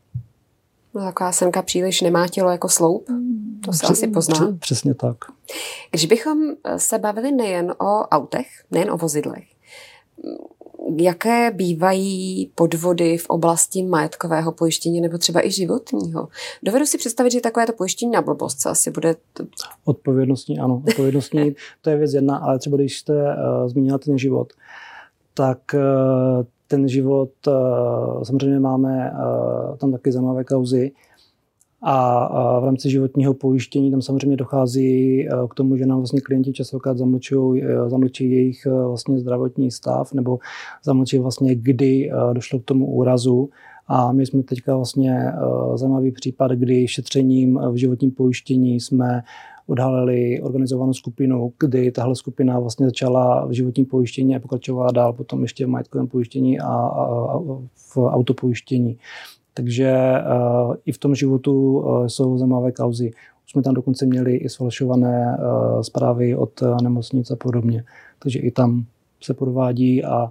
No, 0.95 1.01
taková 1.01 1.31
semka 1.31 1.61
příliš 1.61 2.01
nemá 2.01 2.27
tělo 2.27 2.49
jako 2.51 2.69
sloup. 2.69 3.07
To 3.65 3.73
se 3.73 3.79
Přes, 3.79 3.89
asi 3.89 4.07
pozná. 4.07 4.57
Přesně 4.59 4.93
tak. 4.93 5.17
Když 5.89 6.05
bychom 6.05 6.37
eh, 6.63 6.79
se 6.79 6.99
bavili 6.99 7.31
nejen 7.31 7.71
o 7.71 8.01
autech, 8.01 8.47
nejen 8.71 8.91
o 8.91 8.97
vozidlech, 8.97 9.43
jaké 10.97 11.51
bývají 11.51 12.51
podvody 12.55 13.17
v 13.17 13.25
oblasti 13.25 13.83
majetkového 13.83 14.51
pojištění 14.51 15.01
nebo 15.01 15.17
třeba 15.17 15.47
i 15.47 15.51
životního. 15.51 16.27
Dovedu 16.63 16.85
si 16.85 16.97
představit, 16.97 17.31
že 17.31 17.41
takovéto 17.41 17.73
pojištění 17.73 18.11
na 18.11 18.21
blbost 18.21 18.61
se 18.61 18.69
asi 18.69 18.91
bude... 18.91 19.15
Odpovědnostní, 19.85 20.59
ano. 20.59 20.83
Odpovědnostní, 20.87 21.55
to 21.81 21.89
je 21.89 21.97
věc 21.97 22.13
jedna, 22.13 22.37
ale 22.37 22.59
třeba 22.59 22.77
když 22.77 22.99
jste 22.99 23.13
uh, 23.13 23.67
zmínila 23.67 23.97
ten 23.97 24.17
život, 24.17 24.53
tak 25.33 25.59
uh, 25.73 26.45
ten 26.67 26.87
život, 26.87 27.29
eh, 27.47 27.51
samozřejmě 28.25 28.59
máme 28.59 29.11
eh, 29.11 29.77
tam 29.77 29.91
taky 29.91 30.11
zajímavé 30.11 30.43
kauzy 30.43 30.91
a 31.81 32.59
v 32.59 32.65
rámci 32.65 32.89
životního 32.89 33.33
pojištění 33.33 33.91
tam 33.91 34.01
samozřejmě 34.01 34.37
dochází 34.37 35.21
eh, 35.27 35.31
k 35.49 35.53
tomu, 35.53 35.77
že 35.77 35.85
nám 35.85 35.97
vlastně 35.97 36.21
klienti 36.21 36.51
zamlčují, 36.93 37.63
zamlčí 37.87 38.31
jejich 38.31 38.65
vlastně 38.65 39.19
zdravotní 39.19 39.71
stav 39.71 40.13
nebo 40.13 40.39
zamlčí 40.83 41.19
vlastně, 41.19 41.55
kdy 41.55 42.11
došlo 42.33 42.59
k 42.59 42.65
tomu 42.65 42.85
úrazu. 42.85 43.49
A 43.87 44.11
my 44.11 44.25
jsme 44.25 44.43
teďka 44.43 44.75
vlastně 44.75 45.33
zajímavý 45.75 46.11
případ, 46.11 46.51
kdy 46.51 46.87
šetřením 46.87 47.59
v 47.71 47.75
životním 47.75 48.11
pojištění 48.11 48.79
jsme 48.79 49.21
odhalili 49.67 50.41
organizovanou 50.41 50.93
skupinu, 50.93 51.53
kdy 51.59 51.91
tahle 51.91 52.15
skupina 52.15 52.59
vlastně 52.59 52.85
začala 52.85 53.45
v 53.45 53.51
životním 53.51 53.85
pojištění 53.85 54.35
a 54.35 54.39
pokračovala 54.39 54.91
dál 54.91 55.13
potom 55.13 55.41
ještě 55.41 55.65
v 55.65 55.69
majetkovém 55.69 56.07
pojištění 56.07 56.59
a, 56.59 56.65
a, 56.65 57.05
a 57.33 57.39
v 57.75 57.97
autopojištění. 57.97 58.97
Takže 59.53 60.13
uh, 60.65 60.75
i 60.85 60.91
v 60.91 60.97
tom 60.97 61.15
životu 61.15 61.79
uh, 61.79 62.05
jsou 62.05 62.37
zajímavé 62.37 62.71
kauzy. 62.71 63.11
Už 63.45 63.51
jsme 63.51 63.61
tam 63.61 63.73
dokonce 63.73 64.05
měli 64.05 64.35
i 64.35 64.49
sfalšované 64.49 65.37
uh, 65.37 65.81
zprávy 65.81 66.35
od 66.35 66.61
uh, 66.61 66.77
nemocnic 66.83 67.31
a 67.31 67.35
podobně. 67.35 67.83
Takže 68.19 68.39
i 68.39 68.51
tam 68.51 68.85
se 69.21 69.33
podvádí 69.33 70.03
a 70.03 70.23
uh, 70.23 70.29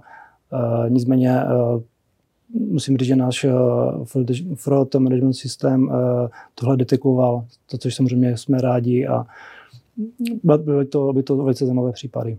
nicméně 0.89 1.43
uh, 1.43 1.81
musím 2.59 2.97
říct, 2.97 3.07
že 3.07 3.15
náš 3.15 3.43
eh, 3.43 3.51
fraud 4.55 4.95
management 4.95 5.33
systém 5.33 5.89
eh, 5.89 6.29
tohle 6.55 6.77
detekoval, 6.77 7.45
to, 7.71 7.77
což 7.77 7.95
samozřejmě 7.95 8.37
jsme 8.37 8.61
rádi 8.61 9.07
a 9.07 9.25
byly 10.43 10.85
to, 10.85 11.13
byly 11.13 11.23
to 11.23 11.37
velice 11.37 11.65
zajímavé 11.65 11.91
případy. 11.91 12.37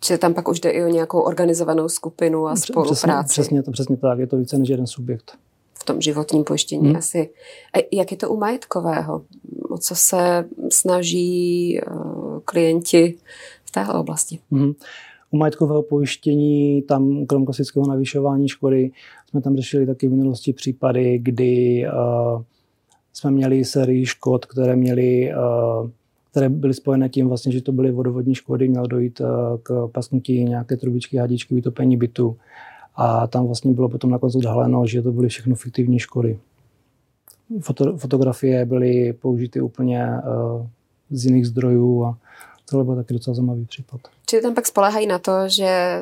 Čiže 0.00 0.18
tam 0.18 0.34
pak 0.34 0.48
už 0.48 0.60
jde 0.60 0.70
i 0.70 0.84
o 0.84 0.88
nějakou 0.88 1.20
organizovanou 1.20 1.88
skupinu 1.88 2.46
a 2.46 2.56
spolupráci. 2.56 3.28
Přesně, 3.28 3.42
přesně, 3.42 3.62
to, 3.62 3.70
přesně 3.70 3.96
tak, 3.96 4.18
je 4.18 4.26
to 4.26 4.36
více 4.36 4.58
než 4.58 4.68
jeden 4.68 4.86
subjekt. 4.86 5.38
V 5.74 5.84
tom 5.84 6.00
životním 6.00 6.44
pojištění 6.44 6.86
hmm. 6.86 6.96
asi. 6.96 7.30
A 7.74 7.88
jak 7.92 8.10
je 8.10 8.16
to 8.16 8.30
u 8.30 8.36
majetkového? 8.36 9.22
O 9.70 9.78
co 9.78 9.94
se 9.94 10.44
snaží 10.70 11.78
eh, 11.78 11.82
klienti 12.44 13.14
v 13.64 13.70
téhle 13.70 13.94
oblasti? 13.94 14.38
Hmm. 14.50 14.72
U 15.34 15.36
majetkového 15.36 15.82
pojištění, 15.82 16.82
tam 16.82 17.26
krom 17.26 17.44
klasického 17.44 17.86
navyšování 17.86 18.48
škody, 18.48 18.90
jsme 19.30 19.40
tam 19.40 19.56
řešili 19.56 19.86
taky 19.86 20.08
v 20.08 20.10
minulosti 20.10 20.52
případy, 20.52 21.18
kdy 21.18 21.84
uh, 21.86 22.42
jsme 23.12 23.30
měli 23.30 23.64
sérii 23.64 24.06
škod, 24.06 24.46
které 24.46 24.76
měly 24.76 25.32
uh, 25.34 25.90
které 26.30 26.48
byly 26.48 26.74
spojené 26.74 27.08
tím, 27.08 27.28
vlastně, 27.28 27.52
že 27.52 27.62
to 27.62 27.72
byly 27.72 27.92
vodovodní 27.92 28.34
škody, 28.34 28.68
mělo 28.68 28.86
dojít 28.86 29.20
uh, 29.20 29.26
k 29.62 29.88
pasknutí 29.92 30.44
nějaké 30.44 30.76
trubičky, 30.76 31.16
hadičky, 31.16 31.54
vytopení 31.54 31.96
bytu. 31.96 32.36
A 32.96 33.26
tam 33.26 33.46
vlastně 33.46 33.72
bylo 33.72 33.88
potom 33.88 34.10
nakonec 34.10 34.34
odhaleno, 34.34 34.86
že 34.86 35.02
to 35.02 35.12
byly 35.12 35.28
všechno 35.28 35.54
fiktivní 35.54 35.98
škody. 35.98 36.38
Foto, 37.60 37.96
fotografie 37.96 38.64
byly 38.64 39.12
použity 39.12 39.60
úplně 39.60 40.08
uh, 40.08 40.66
z 41.10 41.26
jiných 41.26 41.46
zdrojů 41.46 42.04
a 42.04 42.18
Tohle 42.70 42.84
byl 42.84 42.96
taky 42.96 43.14
docela 43.14 43.34
zajímavý 43.34 43.64
případ. 43.64 44.00
Čili 44.26 44.42
tam 44.42 44.54
pak 44.54 44.66
spolehají 44.66 45.06
na 45.06 45.18
to, 45.18 45.32
že 45.46 46.00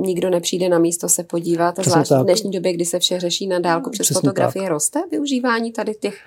nikdo 0.00 0.30
nepřijde 0.30 0.68
na 0.68 0.78
místo 0.78 1.08
se 1.08 1.24
podívat, 1.24 1.72
Přesně 1.72 1.90
zvlášť 1.90 2.08
tak. 2.08 2.20
v 2.20 2.24
dnešní 2.24 2.50
době, 2.50 2.72
kdy 2.72 2.84
se 2.84 2.98
vše 2.98 3.20
řeší 3.20 3.46
na 3.46 3.58
dálku 3.58 3.90
přes 3.90 4.06
Přesně 4.06 4.20
fotografie, 4.20 4.62
tak. 4.62 4.72
roste 4.72 5.00
využívání 5.10 5.72
tady 5.72 5.94
těch? 5.94 6.18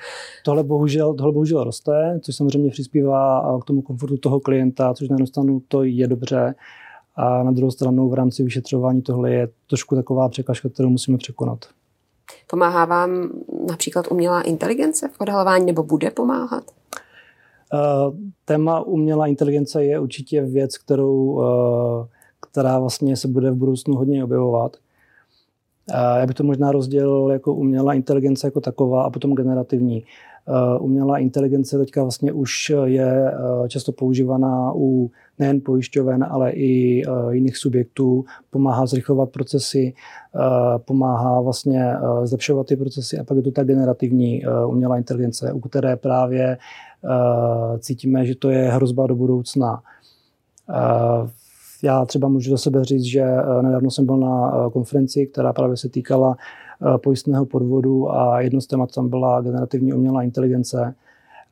Tohle 0.46 0.64
bohužel, 0.64 1.14
tohle 1.14 1.34
bohužel 1.34 1.64
roste, 1.64 2.20
což 2.24 2.36
samozřejmě 2.36 2.72
přispívá 2.72 3.42
k 3.62 3.66
tomu 3.66 3.82
komfortu 3.82 4.18
toho 4.18 4.40
klienta, 4.40 4.94
což 4.94 5.10
na 5.10 5.14
jednu 5.14 5.28
stranu 5.28 5.62
to 5.68 5.84
je 5.84 6.08
dobře, 6.08 6.56
a 7.16 7.44
na 7.44 7.52
druhou 7.52 7.72
stranu 7.72 8.10
v 8.10 8.14
rámci 8.14 8.44
vyšetřování 8.44 9.02
tohle 9.02 9.32
je 9.32 9.48
trošku 9.70 9.96
taková 9.96 10.30
překažka, 10.30 10.70
kterou 10.70 10.90
musíme 10.90 11.18
překonat. 11.18 11.66
Pomáhá 12.50 12.86
vám 12.86 13.30
například 13.70 14.12
umělá 14.12 14.42
inteligence 14.42 15.08
v 15.08 15.22
odhalování 15.22 15.66
nebo 15.66 15.84
bude 15.84 16.12
pomáhat? 16.12 16.64
Uh, 17.74 18.16
téma 18.46 18.82
umělá 18.82 19.28
inteligence 19.28 19.84
je 19.84 20.00
určitě 20.00 20.42
věc, 20.42 20.78
kterou, 20.78 21.16
uh, 21.16 21.44
která 22.50 22.80
vlastně 22.80 23.18
se 23.18 23.28
bude 23.28 23.52
v 23.52 23.56
budoucnu 23.56 23.96
hodně 23.96 24.24
objevovat. 24.24 24.78
Uh, 25.90 26.20
já 26.20 26.26
bych 26.26 26.36
to 26.36 26.44
možná 26.44 26.72
rozdělil 26.72 27.30
jako 27.32 27.54
umělá 27.54 27.94
inteligence 27.94 28.48
jako 28.48 28.62
taková 28.62 29.04
a 29.04 29.10
potom 29.10 29.36
generativní. 29.36 30.04
Umělá 30.80 31.18
inteligence 31.18 31.78
teďka 31.78 32.02
vlastně 32.02 32.32
už 32.32 32.72
je 32.84 33.34
často 33.68 33.92
používaná 33.92 34.72
u 34.76 35.12
nejen 35.40 35.62
pojišťoven, 35.62 36.26
ale 36.30 36.52
i 36.52 37.04
jiných 37.30 37.58
subjektů, 37.58 38.26
pomáhá 38.50 38.86
zrychlovat 38.86 39.30
procesy, 39.30 39.94
pomáhá 40.86 41.42
vlastně 41.42 41.94
zlepšovat 42.24 42.68
ty 42.68 42.76
procesy 42.76 43.18
a 43.20 43.24
pak 43.24 43.38
je 43.38 43.44
to 43.44 43.52
ta 43.52 43.64
generativní 43.64 44.44
umělá 44.68 44.98
inteligence, 44.98 45.54
u 45.54 45.60
které 45.60 45.96
právě 45.96 46.58
cítíme, 47.80 48.26
že 48.26 48.36
to 48.36 48.50
je 48.50 48.72
hrozba 48.72 49.08
do 49.08 49.16
budoucna. 49.16 49.82
Já 51.84 52.06
třeba 52.06 52.28
můžu 52.28 52.52
za 52.52 52.58
sebe 52.58 52.84
říct, 52.84 53.04
že 53.04 53.26
nedávno 53.62 53.92
jsem 53.92 54.06
byl 54.06 54.18
na 54.18 54.52
konferenci, 54.74 55.28
která 55.28 55.54
právě 55.54 55.78
se 55.78 55.90
týkala 55.90 56.38
pojistného 57.04 57.46
podvodu 57.46 58.12
a 58.12 58.42
jedno 58.42 58.62
z 58.62 58.68
témat 58.68 58.92
tam 58.92 59.10
byla 59.10 59.42
generativní 59.42 59.94
umělá 59.94 60.24
inteligence. 60.24 60.96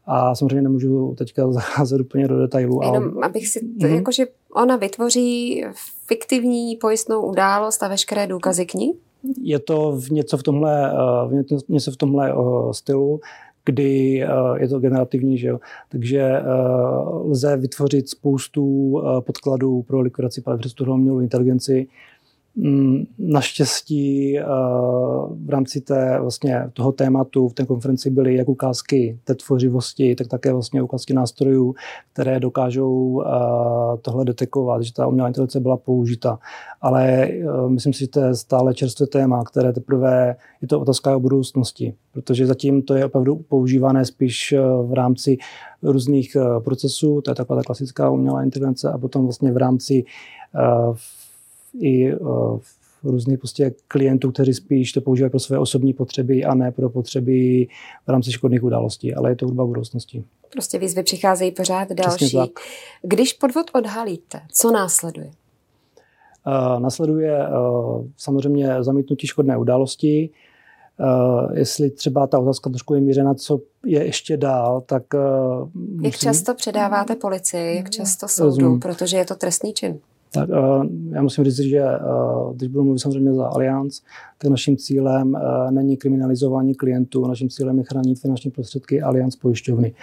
A 0.05 0.35
samozřejmě 0.35 0.61
nemůžu 0.61 1.15
teďka 1.17 1.51
zacházet 1.51 2.01
úplně 2.01 2.27
do 2.27 2.39
detailů. 2.39 2.79
Jenom 2.83 3.03
ale... 3.17 3.25
abych 3.25 3.47
si, 3.47 3.59
to, 3.59 3.65
mm-hmm. 3.65 3.95
jakože 3.95 4.25
ona 4.55 4.75
vytvoří 4.75 5.63
fiktivní 6.07 6.75
pojistnou 6.75 7.21
událost 7.21 7.83
a 7.83 7.87
veškeré 7.87 8.27
důkazy 8.27 8.65
k 8.65 8.73
ní? 8.73 8.93
Je 9.41 9.59
to 9.59 9.91
v 9.91 10.11
něco 10.11 10.37
v 10.37 10.43
tomhle, 10.43 10.93
v 11.27 11.69
něco 11.69 11.91
v 11.91 11.97
tomhle 11.97 12.33
stylu 12.71 13.19
kdy 13.65 14.23
je 14.57 14.67
to 14.67 14.79
generativní, 14.79 15.37
že 15.37 15.47
jo? 15.47 15.59
takže 15.89 16.41
lze 17.23 17.57
vytvořit 17.57 18.09
spoustu 18.09 18.95
podkladů 19.25 19.81
pro 19.81 20.01
likvidaci 20.01 20.41
právě 20.41 20.59
přes 20.59 20.73
tu 20.73 20.85
inteligenci, 21.21 21.87
naštěstí 23.17 24.39
eh, 24.39 24.43
v 25.45 25.49
rámci 25.49 25.81
té, 25.81 26.19
vlastně, 26.21 26.69
toho 26.73 26.91
tématu 26.91 27.47
v 27.47 27.53
té 27.53 27.65
konferenci 27.65 28.09
byly 28.09 28.35
jak 28.35 28.49
ukázky 28.49 29.19
té 29.23 29.35
tvořivosti, 29.35 30.15
tak 30.15 30.27
také 30.27 30.53
vlastně 30.53 30.81
ukázky 30.81 31.13
nástrojů, 31.13 31.75
které 32.13 32.39
dokážou 32.39 33.23
eh, 33.25 33.27
tohle 34.01 34.25
detekovat, 34.25 34.81
že 34.81 34.93
ta 34.93 35.07
umělá 35.07 35.27
inteligence 35.27 35.59
byla 35.59 35.77
použita. 35.77 36.39
Ale 36.81 37.23
eh, 37.23 37.43
myslím 37.67 37.93
si, 37.93 37.99
že 37.99 38.07
to 38.07 38.19
je 38.19 38.35
stále 38.35 38.73
čerstvé 38.73 39.07
téma, 39.07 39.43
které 39.43 39.73
teprve 39.73 40.35
je 40.61 40.67
to 40.67 40.79
otázka 40.79 41.15
o 41.15 41.19
budoucnosti, 41.19 41.93
protože 42.13 42.45
zatím 42.45 42.81
to 42.81 42.95
je 42.95 43.05
opravdu 43.05 43.35
používané 43.35 44.05
spíš 44.05 44.55
v 44.83 44.93
rámci 44.93 45.37
různých 45.83 46.37
procesů, 46.63 47.21
to 47.21 47.31
je 47.31 47.35
taková 47.35 47.59
ta 47.59 47.63
klasická 47.63 48.09
umělá 48.09 48.43
inteligence 48.43 48.91
a 48.91 48.97
potom 48.97 49.23
vlastně 49.23 49.51
v 49.51 49.57
rámci 49.57 50.03
i 51.79 52.15
uh, 52.15 52.59
různých 53.03 53.39
prostě 53.39 53.73
klientů, 53.87 54.31
kteří 54.31 54.53
spíš 54.53 54.91
to 54.91 55.01
používají 55.01 55.29
pro 55.29 55.39
své 55.39 55.59
osobní 55.59 55.93
potřeby 55.93 56.43
a 56.43 56.53
ne 56.55 56.71
pro 56.71 56.89
potřeby 56.89 57.67
v 58.07 58.09
rámci 58.09 58.31
škodných 58.31 58.63
událostí, 58.63 59.13
ale 59.13 59.31
je 59.31 59.35
to 59.35 59.45
hudba 59.45 59.65
budoucnosti. 59.65 60.23
Prostě 60.51 60.79
výzvy 60.79 61.03
přicházejí 61.03 61.51
pořád 61.51 61.91
další. 61.91 62.37
Když 63.01 63.33
podvod 63.33 63.65
odhalíte, 63.73 64.41
co 64.51 64.71
následuje? 64.71 65.31
Uh, 66.47 66.79
následuje 66.79 67.47
uh, 67.47 68.05
samozřejmě 68.17 68.83
zamítnutí 68.83 69.27
škodné 69.27 69.57
události. 69.57 70.29
Uh, 70.99 71.57
jestli 71.57 71.89
třeba 71.91 72.27
ta 72.27 72.39
otázka 72.39 72.69
trošku 72.69 72.93
je 72.93 73.01
mířena, 73.01 73.33
co 73.33 73.59
je 73.85 74.05
ještě 74.05 74.37
dál, 74.37 74.81
tak... 74.85 75.03
Uh, 75.13 75.69
musím... 75.73 76.05
Jak 76.05 76.15
často 76.15 76.55
předáváte 76.55 77.15
policii, 77.15 77.75
jak 77.75 77.89
často 77.89 78.27
soudu, 78.27 78.45
Rozumím. 78.45 78.79
protože 78.79 79.17
je 79.17 79.25
to 79.25 79.35
trestný 79.35 79.73
čin? 79.73 79.99
Tak 80.33 80.49
uh, 80.49 80.85
já 81.11 81.21
musím 81.21 81.43
říct, 81.43 81.59
že 81.59 81.83
uh, 81.83 82.55
když 82.55 82.69
budu 82.69 82.83
mluvit 82.83 82.99
samozřejmě 82.99 83.33
za 83.33 83.47
Allianz, 83.47 84.01
tak 84.37 84.51
naším 84.51 84.77
cílem 84.77 85.33
uh, 85.33 85.71
není 85.71 85.97
kriminalizování 85.97 86.75
klientů, 86.75 87.27
naším 87.27 87.49
cílem 87.49 87.77
je 87.77 87.83
chránit 87.83 88.19
finanční 88.19 88.51
prostředky 88.51 89.01
Allianz 89.01 89.35
pojišťovny. 89.35 89.93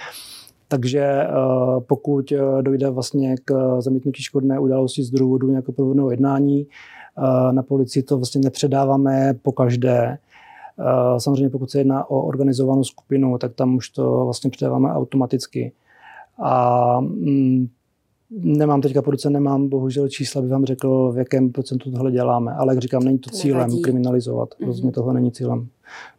Takže 0.71 1.27
pokud 1.87 2.33
dojde 2.61 2.91
vlastně 2.91 3.37
k 3.45 3.81
zamítnutí 3.81 4.23
škodné 4.23 4.59
události 4.59 5.05
z 5.05 5.11
důvodu 5.11 5.51
nějakého 5.51 5.73
provodného 5.73 6.11
jednání, 6.11 6.67
na 7.51 7.63
policii 7.63 8.03
to 8.03 8.17
vlastně 8.17 8.41
nepředáváme 8.45 9.35
po 9.43 9.53
každé. 9.53 10.19
Samozřejmě 11.19 11.51
pokud 11.51 11.71
se 11.71 11.79
jedná 11.79 12.11
o 12.11 12.23
organizovanou 12.23 12.85
skupinu, 12.85 13.39
tak 13.39 13.55
tam 13.55 13.77
už 13.77 13.89
to 13.89 14.25
vlastně 14.25 14.51
předáváme 14.51 14.93
automaticky. 14.93 15.73
A 16.43 17.01
mm, 17.01 17.69
Nemám 18.31 18.81
teďka 18.81 19.03
po 19.03 19.11
ruce, 19.11 19.31
nemám 19.31 19.69
bohužel 19.69 20.09
čísla, 20.09 20.43
bych 20.43 20.51
vám 20.51 20.65
řekl, 20.65 21.13
v 21.13 21.19
jakém 21.19 21.53
procentu 21.53 21.91
tohle 21.91 22.13
děláme. 22.13 22.53
Ale 22.53 22.75
jak 22.75 22.83
říkám, 22.83 23.05
není 23.05 23.19
to, 23.19 23.31
to 23.31 23.37
cílem 23.37 23.59
nevadí. 23.59 23.83
kriminalizovat. 23.83 24.49
Mm-hmm. 24.49 24.67
Rozhodně 24.67 24.93
tohle 24.93 25.15
není 25.15 25.33
cílem 25.33 25.69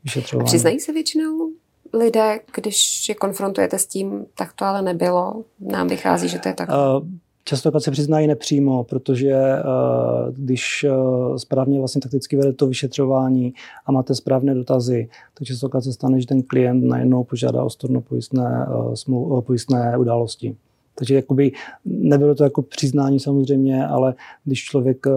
vyšetřování. 0.04 0.46
Přiznají 0.46 0.80
se 0.80 0.94
většinou 0.94 1.50
lidé, 1.94 2.40
když 2.56 3.10
je 3.10 3.16
konfrontujete 3.16 3.80
s 3.80 3.86
tím, 3.86 4.26
tak 4.38 4.54
to 4.54 4.66
ale 4.66 4.82
nebylo. 4.82 5.44
Nám 5.60 5.88
vychází, 5.88 6.28
že 6.28 6.40
to 6.40 6.48
je 6.48 6.54
tak. 6.54 6.70
Uh, 6.70 7.08
Často 7.44 7.80
se 7.80 7.92
přiznají 7.92 8.28
nepřímo, 8.28 8.84
protože 8.84 9.36
uh, 9.36 10.36
když 10.36 10.86
uh, 10.90 11.36
správně 11.36 11.80
vlastně 11.80 12.02
takticky 12.02 12.38
vede 12.38 12.54
to 12.54 12.68
vyšetřování 12.68 13.54
a 13.86 13.92
máte 13.92 14.16
správné 14.16 14.56
dotazy, 14.56 15.10
tak 15.34 15.48
často 15.48 15.82
se 15.82 15.94
stane, 15.94 16.22
že 16.22 16.28
ten 16.28 16.42
klient 16.42 16.84
najednou 16.84 17.24
požádá 17.24 17.64
o 17.64 17.70
storno 17.70 18.02
pojistné, 18.02 18.68
uh, 19.08 19.42
pojistné 19.42 19.98
události. 19.98 20.56
Takže 21.00 21.16
jakoby 21.16 21.52
nebylo 21.86 22.36
to 22.36 22.44
jako 22.44 22.62
přiznání 22.62 23.20
samozřejmě, 23.20 23.88
ale 23.88 24.16
když 24.46 24.64
člověk 24.64 25.08
eh, 25.08 25.12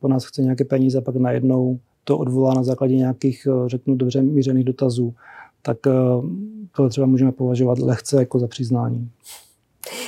po 0.00 0.08
nás 0.08 0.24
chce 0.24 0.42
nějaké 0.42 0.64
peníze, 0.64 1.00
pak 1.00 1.16
najednou 1.16 1.78
to 2.04 2.18
odvolá 2.18 2.54
na 2.54 2.62
základě 2.62 2.96
nějakých, 2.96 3.46
eh, 3.50 3.68
řeknu, 3.68 3.94
dobře 3.94 4.22
mířených 4.22 4.64
dotazů, 4.64 5.14
tak 5.62 5.86
eh, 5.86 5.90
to 6.76 6.88
třeba 6.88 7.06
můžeme 7.06 7.32
považovat 7.32 7.78
lehce 7.78 8.16
jako 8.18 8.38
za 8.38 8.46
přiznání. 8.46 9.10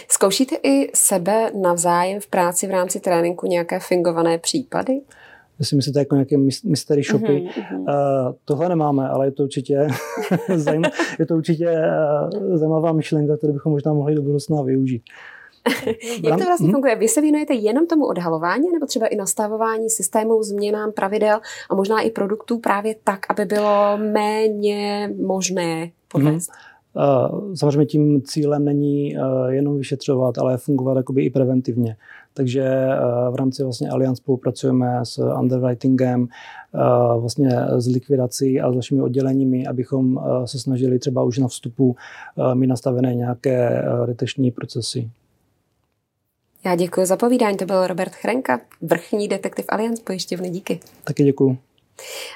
Zkoušíte 0.08 0.56
i 0.62 0.90
sebe 0.94 1.50
navzájem 1.62 2.20
v 2.20 2.26
práci 2.26 2.66
v 2.66 2.70
rámci 2.70 3.00
tréninku 3.00 3.46
nějaké 3.46 3.80
fingované 3.80 4.38
případy? 4.38 5.00
Si 5.62 5.76
myslíte 5.76 5.98
jako 5.98 6.14
nějaké 6.14 6.36
mystery 6.64 7.02
shopy. 7.02 7.26
Uh-huh, 7.26 7.78
uh, 7.78 8.34
tohle 8.44 8.68
nemáme, 8.68 9.08
ale 9.08 9.26
je 9.26 9.30
to 9.30 9.42
určitě, 9.42 9.86
zajímavé, 10.54 10.94
je 11.18 11.26
to 11.26 11.34
určitě 11.34 11.70
uh, 12.40 12.56
zajímavá 12.56 12.92
myšlenka, 12.92 13.36
kterou 13.36 13.52
bychom 13.52 13.72
možná 13.72 13.92
mohli 13.92 14.14
do 14.14 14.22
budoucna 14.22 14.62
využít. 14.62 15.02
Jak 16.22 16.38
to 16.38 16.44
vlastně 16.44 16.72
funguje? 16.72 16.96
Vy 16.96 17.08
se 17.08 17.20
věnujete 17.20 17.54
jenom 17.54 17.86
tomu 17.86 18.06
odhalování, 18.06 18.72
nebo 18.72 18.86
třeba 18.86 19.06
i 19.06 19.16
nastavování 19.16 19.90
systémů, 19.90 20.42
změnám 20.42 20.92
pravidel 20.92 21.40
a 21.70 21.74
možná 21.74 22.00
i 22.00 22.10
produktů 22.10 22.58
právě 22.58 22.94
tak, 23.04 23.20
aby 23.28 23.44
bylo 23.44 23.98
méně 24.12 25.14
možné 25.26 25.90
podvést? 26.08 26.50
Hmm. 26.50 27.56
Samozřejmě 27.56 27.86
tím 27.86 28.22
cílem 28.22 28.64
není 28.64 29.16
jenom 29.48 29.78
vyšetřovat, 29.78 30.38
ale 30.38 30.56
fungovat 30.56 30.96
jakoby 30.96 31.24
i 31.24 31.30
preventivně. 31.30 31.96
Takže 32.36 32.64
v 33.30 33.34
rámci 33.34 33.62
vlastně 33.62 33.88
Allianz 33.88 34.18
spolupracujeme 34.18 35.00
s 35.02 35.18
underwritingem, 35.40 36.28
vlastně 37.18 37.50
s 37.76 37.86
likvidací 37.86 38.60
a 38.60 38.70
s 38.70 38.72
dalšími 38.72 39.02
odděleními, 39.02 39.66
abychom 39.66 40.20
se 40.44 40.58
snažili 40.58 40.98
třeba 40.98 41.22
už 41.22 41.38
na 41.38 41.48
vstupu 41.48 41.96
mít 42.54 42.66
nastavené 42.66 43.14
nějaké 43.14 43.84
deteční 44.06 44.50
procesy. 44.50 45.10
Já 46.64 46.76
děkuji 46.76 47.06
za 47.06 47.16
povídání, 47.16 47.56
to 47.56 47.66
byl 47.66 47.86
Robert 47.86 48.12
Chrenka, 48.12 48.60
vrchní 48.82 49.28
detektiv 49.28 49.64
Allianz 49.68 50.00
pojišťovny. 50.00 50.50
Díky. 50.50 50.80
Taky 51.04 51.24
děkuji. 51.24 51.58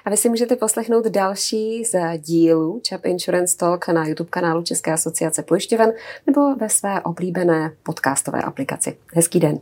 A 0.05 0.11
vy 0.11 0.17
si 0.17 0.29
můžete 0.29 0.57
poslechnout 0.57 1.07
další 1.07 1.85
z 1.85 2.19
dílů 2.19 2.83
Chap 2.89 3.07
Insurance 3.07 3.57
Talk 3.57 3.89
na 3.89 4.07
YouTube 4.07 4.31
kanálu 4.31 4.63
České 4.63 4.93
asociace 4.93 5.43
pojišťoven 5.43 5.93
nebo 6.27 6.55
ve 6.55 6.69
své 6.69 7.01
oblíbené 7.01 7.73
podcastové 7.83 8.43
aplikaci. 8.43 8.97
Hezký 9.15 9.41
den. 9.41 9.59